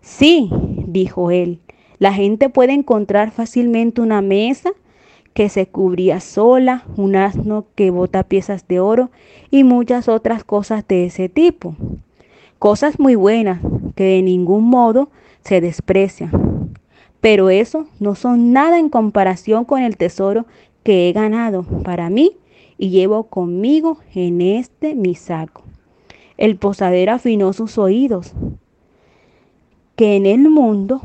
Sí, 0.02 0.50
dijo 0.86 1.30
él, 1.30 1.60
la 1.98 2.12
gente 2.12 2.50
puede 2.50 2.74
encontrar 2.74 3.30
fácilmente 3.30 4.02
una 4.02 4.20
mesa 4.20 4.74
que 5.34 5.48
se 5.48 5.66
cubría 5.66 6.20
sola, 6.20 6.84
un 6.96 7.16
asno 7.16 7.66
que 7.74 7.90
bota 7.90 8.22
piezas 8.22 8.66
de 8.68 8.80
oro 8.80 9.10
y 9.50 9.64
muchas 9.64 10.08
otras 10.08 10.44
cosas 10.44 10.86
de 10.86 11.06
ese 11.06 11.28
tipo. 11.28 11.74
Cosas 12.60 12.98
muy 13.00 13.16
buenas 13.16 13.60
que 13.96 14.04
de 14.04 14.22
ningún 14.22 14.64
modo 14.64 15.10
se 15.42 15.60
desprecian. 15.60 16.72
Pero 17.20 17.50
eso 17.50 17.86
no 18.00 18.14
son 18.14 18.52
nada 18.52 18.78
en 18.78 18.88
comparación 18.88 19.64
con 19.64 19.82
el 19.82 19.96
tesoro 19.96 20.46
que 20.84 21.08
he 21.08 21.12
ganado 21.12 21.64
para 21.82 22.10
mí 22.10 22.36
y 22.78 22.90
llevo 22.90 23.24
conmigo 23.24 23.98
en 24.14 24.40
este 24.40 24.94
mi 24.94 25.14
saco. 25.14 25.62
El 26.36 26.56
posadero 26.56 27.12
afinó 27.12 27.52
sus 27.52 27.76
oídos. 27.78 28.34
Que 29.96 30.16
en 30.16 30.26
el 30.26 30.50
mundo 30.50 31.00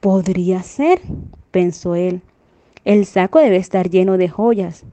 podría 0.00 0.62
ser, 0.62 1.00
pensó 1.50 1.94
él. 1.94 2.22
El 2.84 3.04
saco 3.04 3.38
debe 3.40 3.56
estar 3.56 3.90
lleno 3.90 4.16
de 4.16 4.28
joyas. 4.28 4.84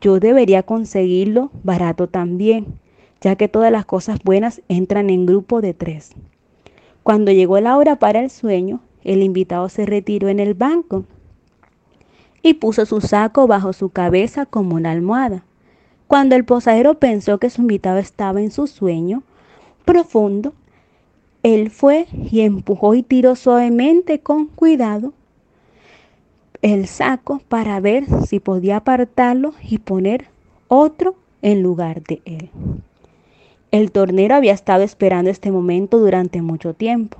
Yo 0.00 0.20
debería 0.20 0.62
conseguirlo 0.62 1.50
barato 1.62 2.08
también, 2.08 2.78
ya 3.20 3.36
que 3.36 3.48
todas 3.48 3.70
las 3.70 3.84
cosas 3.84 4.20
buenas 4.24 4.62
entran 4.68 5.10
en 5.10 5.26
grupo 5.26 5.60
de 5.60 5.74
tres. 5.74 6.12
Cuando 7.02 7.30
llegó 7.30 7.60
la 7.60 7.76
hora 7.76 7.96
para 7.96 8.20
el 8.20 8.30
sueño, 8.30 8.80
el 9.02 9.22
invitado 9.22 9.68
se 9.68 9.84
retiró 9.84 10.28
en 10.28 10.40
el 10.40 10.54
banco 10.54 11.04
y 12.42 12.54
puso 12.54 12.86
su 12.86 13.02
saco 13.02 13.46
bajo 13.46 13.74
su 13.74 13.90
cabeza 13.90 14.46
como 14.46 14.76
una 14.76 14.90
almohada. 14.90 15.44
Cuando 16.06 16.36
el 16.36 16.44
posadero 16.44 16.98
pensó 16.98 17.38
que 17.38 17.50
su 17.50 17.62
invitado 17.62 17.98
estaba 17.98 18.40
en 18.40 18.50
su 18.50 18.66
sueño 18.66 19.22
profundo, 19.84 20.54
él 21.42 21.70
fue 21.70 22.06
y 22.12 22.40
empujó 22.40 22.94
y 22.94 23.02
tiró 23.02 23.36
suavemente 23.36 24.20
con 24.20 24.46
cuidado 24.46 25.12
el 26.64 26.86
saco 26.86 27.42
para 27.46 27.78
ver 27.78 28.06
si 28.26 28.40
podía 28.40 28.76
apartarlo 28.76 29.52
y 29.62 29.76
poner 29.76 30.28
otro 30.68 31.14
en 31.42 31.62
lugar 31.62 32.02
de 32.04 32.22
él. 32.24 32.48
El 33.70 33.92
tornero 33.92 34.34
había 34.34 34.54
estado 34.54 34.82
esperando 34.82 35.30
este 35.30 35.52
momento 35.52 35.98
durante 35.98 36.40
mucho 36.40 36.72
tiempo. 36.72 37.18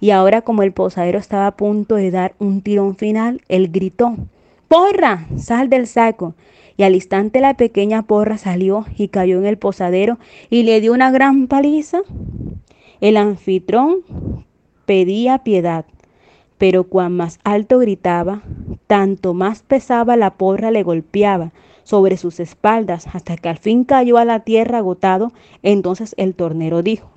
Y 0.00 0.10
ahora 0.10 0.42
como 0.42 0.64
el 0.64 0.72
posadero 0.72 1.20
estaba 1.20 1.46
a 1.46 1.56
punto 1.56 1.94
de 1.94 2.10
dar 2.10 2.34
un 2.40 2.62
tirón 2.62 2.96
final, 2.96 3.42
él 3.48 3.68
gritó, 3.70 4.16
¡Porra! 4.66 5.28
¡Sal 5.36 5.70
del 5.70 5.86
saco! 5.86 6.34
Y 6.76 6.82
al 6.82 6.96
instante 6.96 7.40
la 7.40 7.54
pequeña 7.56 8.02
porra 8.02 8.38
salió 8.38 8.86
y 8.96 9.06
cayó 9.06 9.38
en 9.38 9.46
el 9.46 9.56
posadero 9.56 10.18
y 10.50 10.64
le 10.64 10.80
dio 10.80 10.92
una 10.92 11.12
gran 11.12 11.46
paliza. 11.46 12.00
El 13.00 13.18
anfitrón 13.18 13.98
pedía 14.84 15.44
piedad, 15.44 15.84
pero 16.58 16.84
cuan 16.84 17.16
más 17.16 17.38
alto 17.44 17.78
gritaba, 17.78 18.42
tanto 18.86 19.34
más 19.34 19.62
pesaba 19.62 20.16
la 20.16 20.34
porra 20.34 20.70
le 20.70 20.82
golpeaba 20.82 21.52
sobre 21.82 22.16
sus 22.16 22.40
espaldas 22.40 23.06
hasta 23.12 23.36
que 23.36 23.48
al 23.48 23.58
fin 23.58 23.84
cayó 23.84 24.18
a 24.18 24.24
la 24.24 24.40
tierra 24.40 24.78
agotado. 24.78 25.32
Entonces 25.62 26.14
el 26.18 26.34
tornero 26.34 26.82
dijo, 26.82 27.08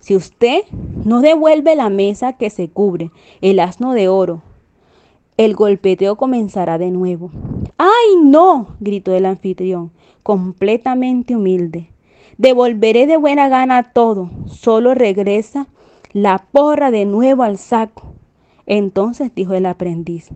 si 0.00 0.16
usted 0.16 0.62
no 1.04 1.20
devuelve 1.20 1.76
la 1.76 1.90
mesa 1.90 2.32
que 2.32 2.50
se 2.50 2.68
cubre, 2.68 3.10
el 3.42 3.60
asno 3.60 3.92
de 3.92 4.08
oro, 4.08 4.42
el 5.36 5.54
golpeteo 5.54 6.16
comenzará 6.16 6.78
de 6.78 6.90
nuevo. 6.90 7.30
¡Ay, 7.78 8.16
no! 8.22 8.76
gritó 8.80 9.14
el 9.14 9.26
anfitrión, 9.26 9.90
completamente 10.22 11.36
humilde. 11.36 11.90
Devolveré 12.38 13.06
de 13.06 13.18
buena 13.18 13.48
gana 13.48 13.92
todo, 13.92 14.30
solo 14.46 14.94
regresa 14.94 15.66
la 16.12 16.46
porra 16.50 16.90
de 16.90 17.04
nuevo 17.04 17.42
al 17.42 17.58
saco. 17.58 18.14
Entonces 18.70 19.34
dijo 19.34 19.54
el 19.54 19.66
aprendiz, 19.66 20.28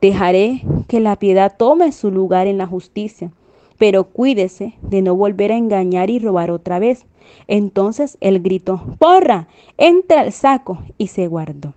dejaré 0.00 0.62
que 0.86 1.00
la 1.00 1.16
piedad 1.16 1.56
tome 1.58 1.90
su 1.90 2.12
lugar 2.12 2.46
en 2.46 2.56
la 2.56 2.68
justicia, 2.68 3.32
pero 3.78 4.04
cuídese 4.04 4.74
de 4.80 5.02
no 5.02 5.16
volver 5.16 5.50
a 5.50 5.56
engañar 5.56 6.08
y 6.08 6.20
robar 6.20 6.52
otra 6.52 6.78
vez. 6.78 7.04
Entonces 7.48 8.16
él 8.20 8.40
gritó, 8.40 8.80
porra, 9.00 9.48
entra 9.76 10.20
al 10.20 10.30
saco 10.30 10.84
y 10.98 11.08
se 11.08 11.26
guardó. 11.26 11.74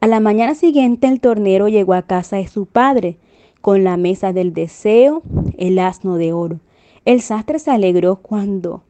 A 0.00 0.08
la 0.08 0.18
mañana 0.18 0.56
siguiente 0.56 1.06
el 1.06 1.20
tornero 1.20 1.68
llegó 1.68 1.94
a 1.94 2.02
casa 2.02 2.34
de 2.38 2.48
su 2.48 2.66
padre 2.66 3.18
con 3.60 3.84
la 3.84 3.96
mesa 3.96 4.32
del 4.32 4.52
deseo, 4.52 5.22
el 5.56 5.78
asno 5.78 6.16
de 6.16 6.32
oro. 6.32 6.58
El 7.04 7.20
sastre 7.20 7.60
se 7.60 7.70
alegró 7.70 8.16
cuando 8.16 8.82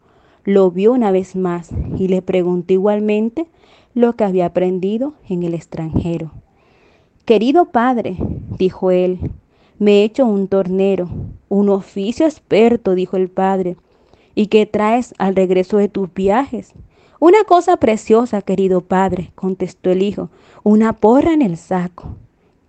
lo 0.44 0.70
vio 0.70 0.94
una 0.94 1.10
vez 1.10 1.36
más 1.36 1.68
y 1.98 2.08
le 2.08 2.22
preguntó 2.22 2.72
igualmente 2.72 3.48
lo 3.94 4.14
que 4.14 4.24
había 4.24 4.46
aprendido 4.46 5.14
en 5.28 5.42
el 5.42 5.54
extranjero. 5.54 6.32
Querido 7.24 7.66
padre, 7.66 8.16
dijo 8.58 8.90
él, 8.90 9.18
me 9.78 10.00
he 10.00 10.04
hecho 10.04 10.26
un 10.26 10.48
tornero, 10.48 11.08
un 11.48 11.68
oficio 11.68 12.26
experto, 12.26 12.94
dijo 12.94 13.16
el 13.16 13.28
padre. 13.28 13.76
¿Y 14.34 14.46
qué 14.46 14.66
traes 14.66 15.14
al 15.18 15.36
regreso 15.36 15.76
de 15.76 15.88
tus 15.88 16.12
viajes? 16.12 16.72
Una 17.18 17.44
cosa 17.44 17.76
preciosa, 17.76 18.42
querido 18.42 18.80
padre, 18.80 19.30
contestó 19.34 19.90
el 19.90 20.02
hijo, 20.02 20.30
una 20.62 20.94
porra 20.94 21.32
en 21.32 21.42
el 21.42 21.56
saco. 21.56 22.16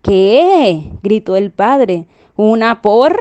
¿Qué? 0.02 0.92
gritó 1.02 1.36
el 1.36 1.50
padre. 1.50 2.06
¿Una 2.36 2.82
porra? 2.82 3.18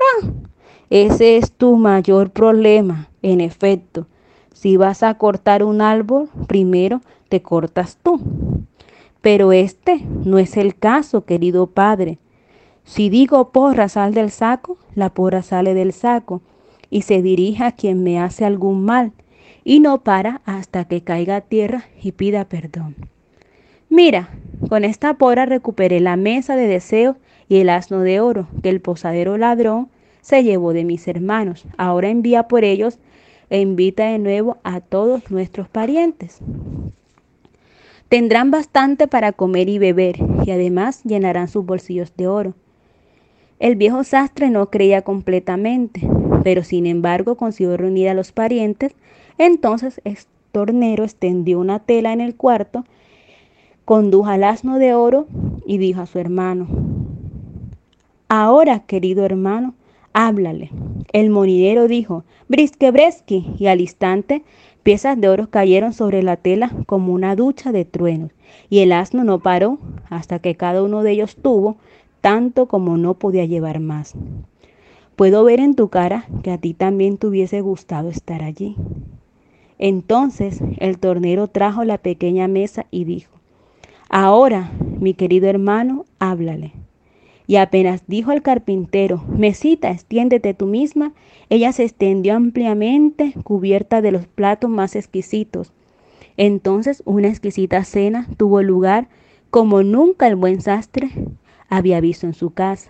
Ese 0.90 1.38
es 1.38 1.52
tu 1.52 1.78
mayor 1.78 2.32
problema, 2.32 3.10
en 3.22 3.42
efecto. 3.42 4.06
Si 4.54 4.78
vas 4.78 5.02
a 5.02 5.18
cortar 5.18 5.64
un 5.64 5.82
árbol, 5.82 6.30
primero 6.48 7.02
te 7.34 7.42
cortas 7.42 7.98
tú. 8.04 8.22
Pero 9.22 9.54
este 9.54 10.02
no 10.24 10.38
es 10.38 10.56
el 10.56 10.76
caso, 10.76 11.26
querido 11.26 11.66
padre. 11.66 12.20
Si 12.84 13.10
digo 13.10 13.50
porra 13.50 13.90
sal 13.90 14.14
del 14.14 14.30
saco, 14.30 14.78
la 14.94 15.10
porra 15.16 15.42
sale 15.42 15.74
del 15.74 15.94
saco 15.94 16.44
y 16.92 17.02
se 17.02 17.24
dirige 17.24 17.64
a 17.64 17.72
quien 17.72 18.04
me 18.04 18.20
hace 18.20 18.46
algún 18.46 18.86
mal 18.86 19.14
y 19.64 19.80
no 19.80 20.04
para 20.04 20.42
hasta 20.46 20.86
que 20.86 21.02
caiga 21.02 21.38
a 21.38 21.42
tierra 21.42 21.86
y 22.00 22.12
pida 22.12 22.46
perdón. 22.46 22.96
Mira, 23.90 24.30
con 24.70 24.86
esta 24.86 25.16
porra 25.16 25.48
recuperé 25.48 26.02
la 26.02 26.18
mesa 26.18 26.56
de 26.56 26.68
deseo 26.68 27.18
y 27.50 27.58
el 27.58 27.70
asno 27.70 28.02
de 28.02 28.20
oro 28.20 28.48
que 28.62 28.70
el 28.70 28.80
posadero 28.80 29.40
ladrón 29.40 29.90
se 30.22 30.44
llevó 30.44 30.72
de 30.72 30.84
mis 30.84 31.08
hermanos. 31.08 31.66
Ahora 31.78 32.10
envía 32.10 32.48
por 32.48 32.64
ellos 32.64 33.00
e 33.50 33.60
invita 33.60 34.06
de 34.06 34.20
nuevo 34.20 34.58
a 34.64 34.82
todos 34.82 35.32
nuestros 35.32 35.68
parientes. 35.68 36.42
Tendrán 38.14 38.52
bastante 38.52 39.08
para 39.08 39.32
comer 39.32 39.70
y 39.70 39.80
beber 39.80 40.18
y 40.46 40.52
además 40.52 41.02
llenarán 41.04 41.48
sus 41.48 41.66
bolsillos 41.66 42.16
de 42.16 42.28
oro. 42.28 42.54
El 43.58 43.76
viejo 43.76 44.04
sastre 44.04 44.52
no 44.52 44.70
creía 44.70 45.02
completamente, 45.02 46.08
pero 46.44 46.64
sin 46.64 46.86
embargo 46.86 47.38
consiguió 47.38 47.76
reunir 47.76 48.10
a 48.10 48.14
los 48.14 48.32
parientes. 48.32 48.94
Entonces 49.40 50.00
el 50.04 50.20
tornero 50.52 51.06
extendió 51.06 51.60
una 51.60 51.80
tela 51.80 52.14
en 52.14 52.22
el 52.22 52.36
cuarto, 52.36 52.86
condujo 53.84 54.30
al 54.30 54.44
asno 54.44 54.78
de 54.78 54.94
oro 54.94 55.26
y 55.66 55.80
dijo 55.80 56.02
a 56.02 56.06
su 56.06 56.20
hermano, 56.20 56.68
Ahora, 58.30 58.82
querido 58.86 59.26
hermano, 59.26 59.74
háblale. 60.14 60.70
El 61.14 61.32
molinero 61.32 61.88
dijo, 61.88 62.26
brisque 62.48 62.92
bresqui, 62.92 63.56
y 63.58 63.66
al 63.66 63.82
instante 63.82 64.44
piezas 64.84 65.20
de 65.20 65.30
oro 65.30 65.50
cayeron 65.50 65.94
sobre 65.94 66.22
la 66.22 66.38
tela 66.38 66.72
como 66.86 67.14
una 67.14 67.36
ducha 67.36 67.72
de 67.72 67.86
truenos, 67.86 68.32
y 68.70 68.80
el 68.80 68.92
asno 68.92 69.24
no 69.24 69.40
paró 69.40 69.80
hasta 70.10 70.40
que 70.40 70.56
cada 70.56 70.84
uno 70.84 71.04
de 71.04 71.12
ellos 71.12 71.36
tuvo 71.36 71.78
tanto 72.22 72.68
como 72.68 72.98
no 72.98 73.16
podía 73.16 73.46
llevar 73.46 73.80
más. 73.80 74.14
Puedo 75.16 75.44
ver 75.44 75.60
en 75.60 75.76
tu 75.76 75.90
cara 75.90 76.26
que 76.42 76.52
a 76.52 76.58
ti 76.58 76.74
también 76.74 77.18
te 77.18 77.28
hubiese 77.28 77.62
gustado 77.62 78.10
estar 78.10 78.44
allí. 78.44 78.76
Entonces 79.80 80.60
el 80.80 81.00
tornero 81.00 81.48
trajo 81.48 81.84
la 81.84 81.98
pequeña 81.98 82.48
mesa 82.48 82.86
y 82.92 83.04
dijo, 83.04 83.34
Ahora, 84.10 84.72
mi 85.00 85.14
querido 85.14 85.48
hermano, 85.48 86.06
háblale. 86.20 86.83
Y 87.54 87.58
apenas 87.58 88.02
dijo 88.08 88.32
al 88.32 88.42
carpintero, 88.42 89.24
Mesita, 89.28 89.92
extiéndete 89.92 90.56
tú 90.56 90.66
misma, 90.66 91.14
ella 91.52 91.72
se 91.72 91.84
extendió 91.84 92.34
ampliamente, 92.34 93.36
cubierta 93.44 94.02
de 94.02 94.12
los 94.12 94.26
platos 94.26 94.72
más 94.72 94.96
exquisitos. 94.96 95.72
Entonces 96.36 97.04
una 97.06 97.28
exquisita 97.28 97.84
cena 97.84 98.28
tuvo 98.38 98.64
lugar 98.64 99.08
como 99.52 99.84
nunca 99.84 100.26
el 100.26 100.36
buen 100.36 100.62
sastre 100.62 101.12
había 101.70 102.02
visto 102.02 102.26
en 102.26 102.34
su 102.34 102.50
casa. 102.50 102.90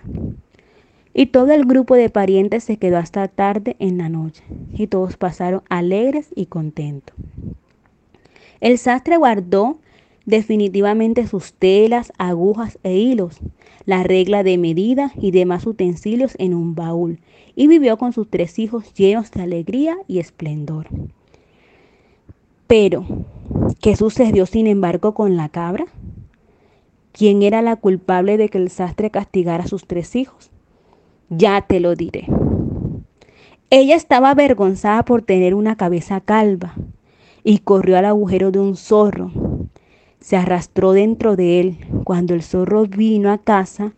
Y 1.13 1.25
todo 1.25 1.51
el 1.51 1.65
grupo 1.65 1.95
de 1.95 2.09
parientes 2.09 2.63
se 2.63 2.77
quedó 2.77 2.99
hasta 2.99 3.27
tarde 3.27 3.75
en 3.79 3.97
la 3.97 4.07
noche, 4.07 4.45
y 4.71 4.87
todos 4.87 5.17
pasaron 5.17 5.63
alegres 5.67 6.29
y 6.37 6.45
contentos. 6.45 7.17
El 8.61 8.77
sastre 8.77 9.17
guardó 9.17 9.79
definitivamente 10.25 11.27
sus 11.27 11.53
telas, 11.53 12.13
agujas 12.17 12.79
e 12.83 12.95
hilos, 12.95 13.39
la 13.85 14.03
regla 14.03 14.43
de 14.43 14.57
medida 14.57 15.11
y 15.17 15.31
demás 15.31 15.65
utensilios 15.65 16.35
en 16.39 16.53
un 16.53 16.75
baúl, 16.75 17.19
y 17.55 17.67
vivió 17.67 17.97
con 17.97 18.13
sus 18.13 18.29
tres 18.29 18.57
hijos 18.59 18.93
llenos 18.93 19.31
de 19.31 19.41
alegría 19.41 19.97
y 20.07 20.19
esplendor. 20.19 20.87
Pero, 22.67 23.05
¿qué 23.81 23.95
sucedió 23.95 24.45
sin 24.45 24.67
embargo 24.67 25.13
con 25.13 25.37
la 25.37 25.49
cabra? 25.49 25.85
¿Quién 27.11 27.43
era 27.43 27.61
la 27.61 27.75
culpable 27.75 28.37
de 28.37 28.49
que 28.49 28.57
el 28.57 28.69
sastre 28.69 29.11
castigara 29.11 29.65
a 29.65 29.67
sus 29.67 29.85
tres 29.85 30.15
hijos? 30.15 30.49
Ya 31.29 31.61
te 31.61 31.79
lo 31.79 31.95
diré. 31.95 32.27
Ella 33.69 33.95
estaba 33.95 34.31
avergonzada 34.31 35.03
por 35.03 35.21
tener 35.21 35.53
una 35.53 35.75
cabeza 35.75 36.21
calva 36.21 36.73
y 37.43 37.59
corrió 37.59 37.97
al 37.97 38.05
agujero 38.05 38.51
de 38.51 38.59
un 38.59 38.75
zorro. 38.75 39.31
Se 40.23 40.37
arrastró 40.37 40.93
dentro 40.93 41.35
de 41.35 41.59
él. 41.59 41.77
Cuando 42.05 42.33
el 42.33 42.43
zorro 42.43 42.85
vino 42.85 43.29
a 43.29 43.39
casa, 43.39 43.91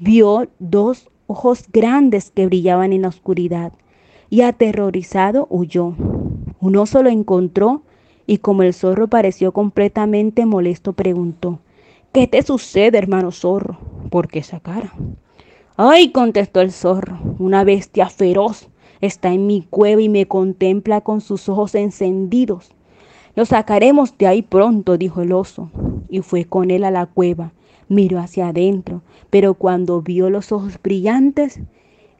vio 0.00 0.48
dos 0.58 1.08
ojos 1.28 1.66
grandes 1.72 2.32
que 2.32 2.46
brillaban 2.46 2.92
en 2.92 3.02
la 3.02 3.08
oscuridad 3.08 3.72
y 4.28 4.40
aterrorizado 4.40 5.46
huyó. 5.50 5.94
Un 6.58 6.76
oso 6.76 7.04
lo 7.04 7.10
encontró 7.10 7.82
y 8.26 8.38
como 8.38 8.64
el 8.64 8.74
zorro 8.74 9.06
pareció 9.06 9.52
completamente 9.52 10.46
molesto, 10.46 10.94
preguntó, 10.94 11.60
¿Qué 12.12 12.26
te 12.26 12.42
sucede, 12.42 12.98
hermano 12.98 13.30
zorro? 13.30 13.78
¿Por 14.10 14.26
qué 14.26 14.40
esa 14.40 14.58
cara? 14.58 14.92
Ay, 15.76 16.10
contestó 16.10 16.60
el 16.60 16.72
zorro, 16.72 17.20
una 17.38 17.62
bestia 17.62 18.08
feroz 18.08 18.68
está 19.00 19.32
en 19.32 19.46
mi 19.46 19.62
cueva 19.62 20.02
y 20.02 20.08
me 20.08 20.26
contempla 20.26 21.02
con 21.02 21.20
sus 21.20 21.48
ojos 21.48 21.76
encendidos. 21.76 22.72
Lo 23.34 23.46
sacaremos 23.46 24.16
de 24.18 24.26
ahí 24.26 24.42
pronto, 24.42 24.98
dijo 24.98 25.22
el 25.22 25.32
oso, 25.32 25.70
y 26.08 26.20
fue 26.20 26.44
con 26.44 26.70
él 26.70 26.84
a 26.84 26.90
la 26.90 27.06
cueva. 27.06 27.52
Miró 27.88 28.18
hacia 28.18 28.48
adentro, 28.48 29.02
pero 29.30 29.54
cuando 29.54 30.02
vio 30.02 30.30
los 30.30 30.52
ojos 30.52 30.78
brillantes, 30.82 31.60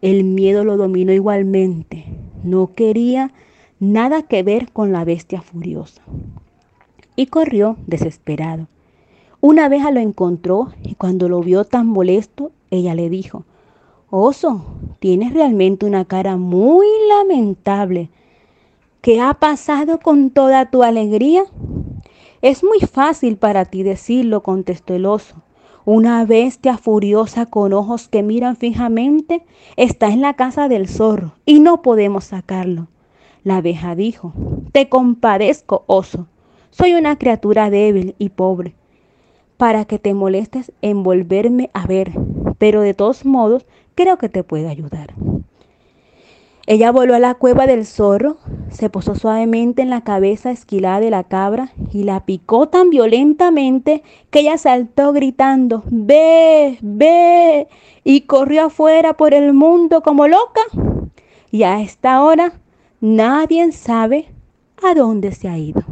el 0.01 0.25
miedo 0.25 0.64
lo 0.64 0.77
dominó 0.77 1.12
igualmente. 1.12 2.07
No 2.42 2.72
quería 2.75 3.33
nada 3.79 4.22
que 4.22 4.42
ver 4.42 4.72
con 4.72 4.92
la 4.92 5.05
bestia 5.05 5.42
furiosa. 5.42 6.03
Y 7.14 7.27
corrió 7.27 7.77
desesperado. 7.87 8.68
Una 9.40 9.66
abeja 9.66 9.90
lo 9.90 10.01
encontró 10.01 10.72
y 10.83 10.94
cuando 10.94 11.29
lo 11.29 11.40
vio 11.40 11.64
tan 11.64 11.87
molesto, 11.87 12.53
ella 12.70 12.94
le 12.94 13.11
dijo, 13.11 13.44
Oso, 14.09 14.64
tienes 14.98 15.33
realmente 15.33 15.85
una 15.85 16.05
cara 16.05 16.37
muy 16.37 16.87
lamentable. 17.09 18.09
¿Qué 19.03 19.21
ha 19.21 19.35
pasado 19.35 19.99
con 19.99 20.31
toda 20.31 20.71
tu 20.71 20.85
alegría? 20.85 21.43
Es 22.41 22.62
muy 22.62 22.79
fácil 22.79 23.37
para 23.37 23.65
ti 23.65 23.83
decirlo, 23.83 24.45
contestó 24.45 24.95
el 24.95 25.07
oso. 25.07 25.43
Una 25.85 26.25
bestia 26.25 26.79
furiosa 26.79 27.47
con 27.47 27.73
ojos 27.73 28.07
que 28.07 28.23
miran 28.23 28.55
fijamente 28.55 29.45
está 29.77 30.11
en 30.11 30.21
la 30.21 30.35
casa 30.35 30.69
del 30.69 30.87
zorro 30.87 31.33
y 31.45 31.59
no 31.59 31.83
podemos 31.83 32.27
sacarlo. 32.27 32.87
La 33.43 33.57
abeja 33.57 33.97
dijo, 33.97 34.35
Te 34.71 34.88
compadezco, 34.88 35.83
oso. 35.88 36.29
Soy 36.71 36.95
una 36.95 37.19
criatura 37.19 37.71
débil 37.71 38.15
y 38.21 38.29
pobre 38.29 38.77
para 39.57 39.85
que 39.85 39.99
te 39.99 40.15
molestes 40.15 40.71
en 40.81 41.03
volverme 41.03 41.71
a 41.75 41.88
ver, 41.88 42.12
pero 42.59 42.83
de 42.83 42.95
todos 42.95 43.25
modos 43.25 43.67
creo 43.97 44.17
que 44.17 44.29
te 44.29 44.45
puede 44.45 44.69
ayudar. 44.69 45.12
Ella 46.66 46.92
voló 46.92 47.16
a 47.16 47.18
la 47.18 47.35
cueva 47.35 47.66
del 47.66 47.85
zorro, 47.85 48.37
se 48.70 48.88
posó 48.88 49.16
suavemente 49.16 49.83
en 49.83 49.90
la 49.90 50.05
cabeza 50.05 50.53
esquilada 50.53 51.01
de 51.01 51.11
la 51.11 51.25
cabra 51.25 51.72
y 51.92 52.05
la 52.05 52.25
picó 52.25 52.68
tan 52.68 52.90
violentamente 52.90 54.05
que 54.31 54.40
ella 54.40 54.57
saltó 54.59 55.12
gritando, 55.12 55.83
ve, 55.87 56.79
ve, 56.81 57.66
y 58.05 58.22
corrió 58.22 58.66
afuera 58.66 59.14
por 59.16 59.35
el 59.35 59.53
mundo 59.53 60.03
como 60.03 60.29
loca. 60.29 60.61
Y 61.51 61.64
a 61.64 61.81
esta 61.81 62.22
hora 62.22 62.53
nadie 63.01 63.72
sabe 63.72 64.29
a 64.85 64.94
dónde 64.94 65.33
se 65.33 65.48
ha 65.48 65.59
ido. 65.59 65.83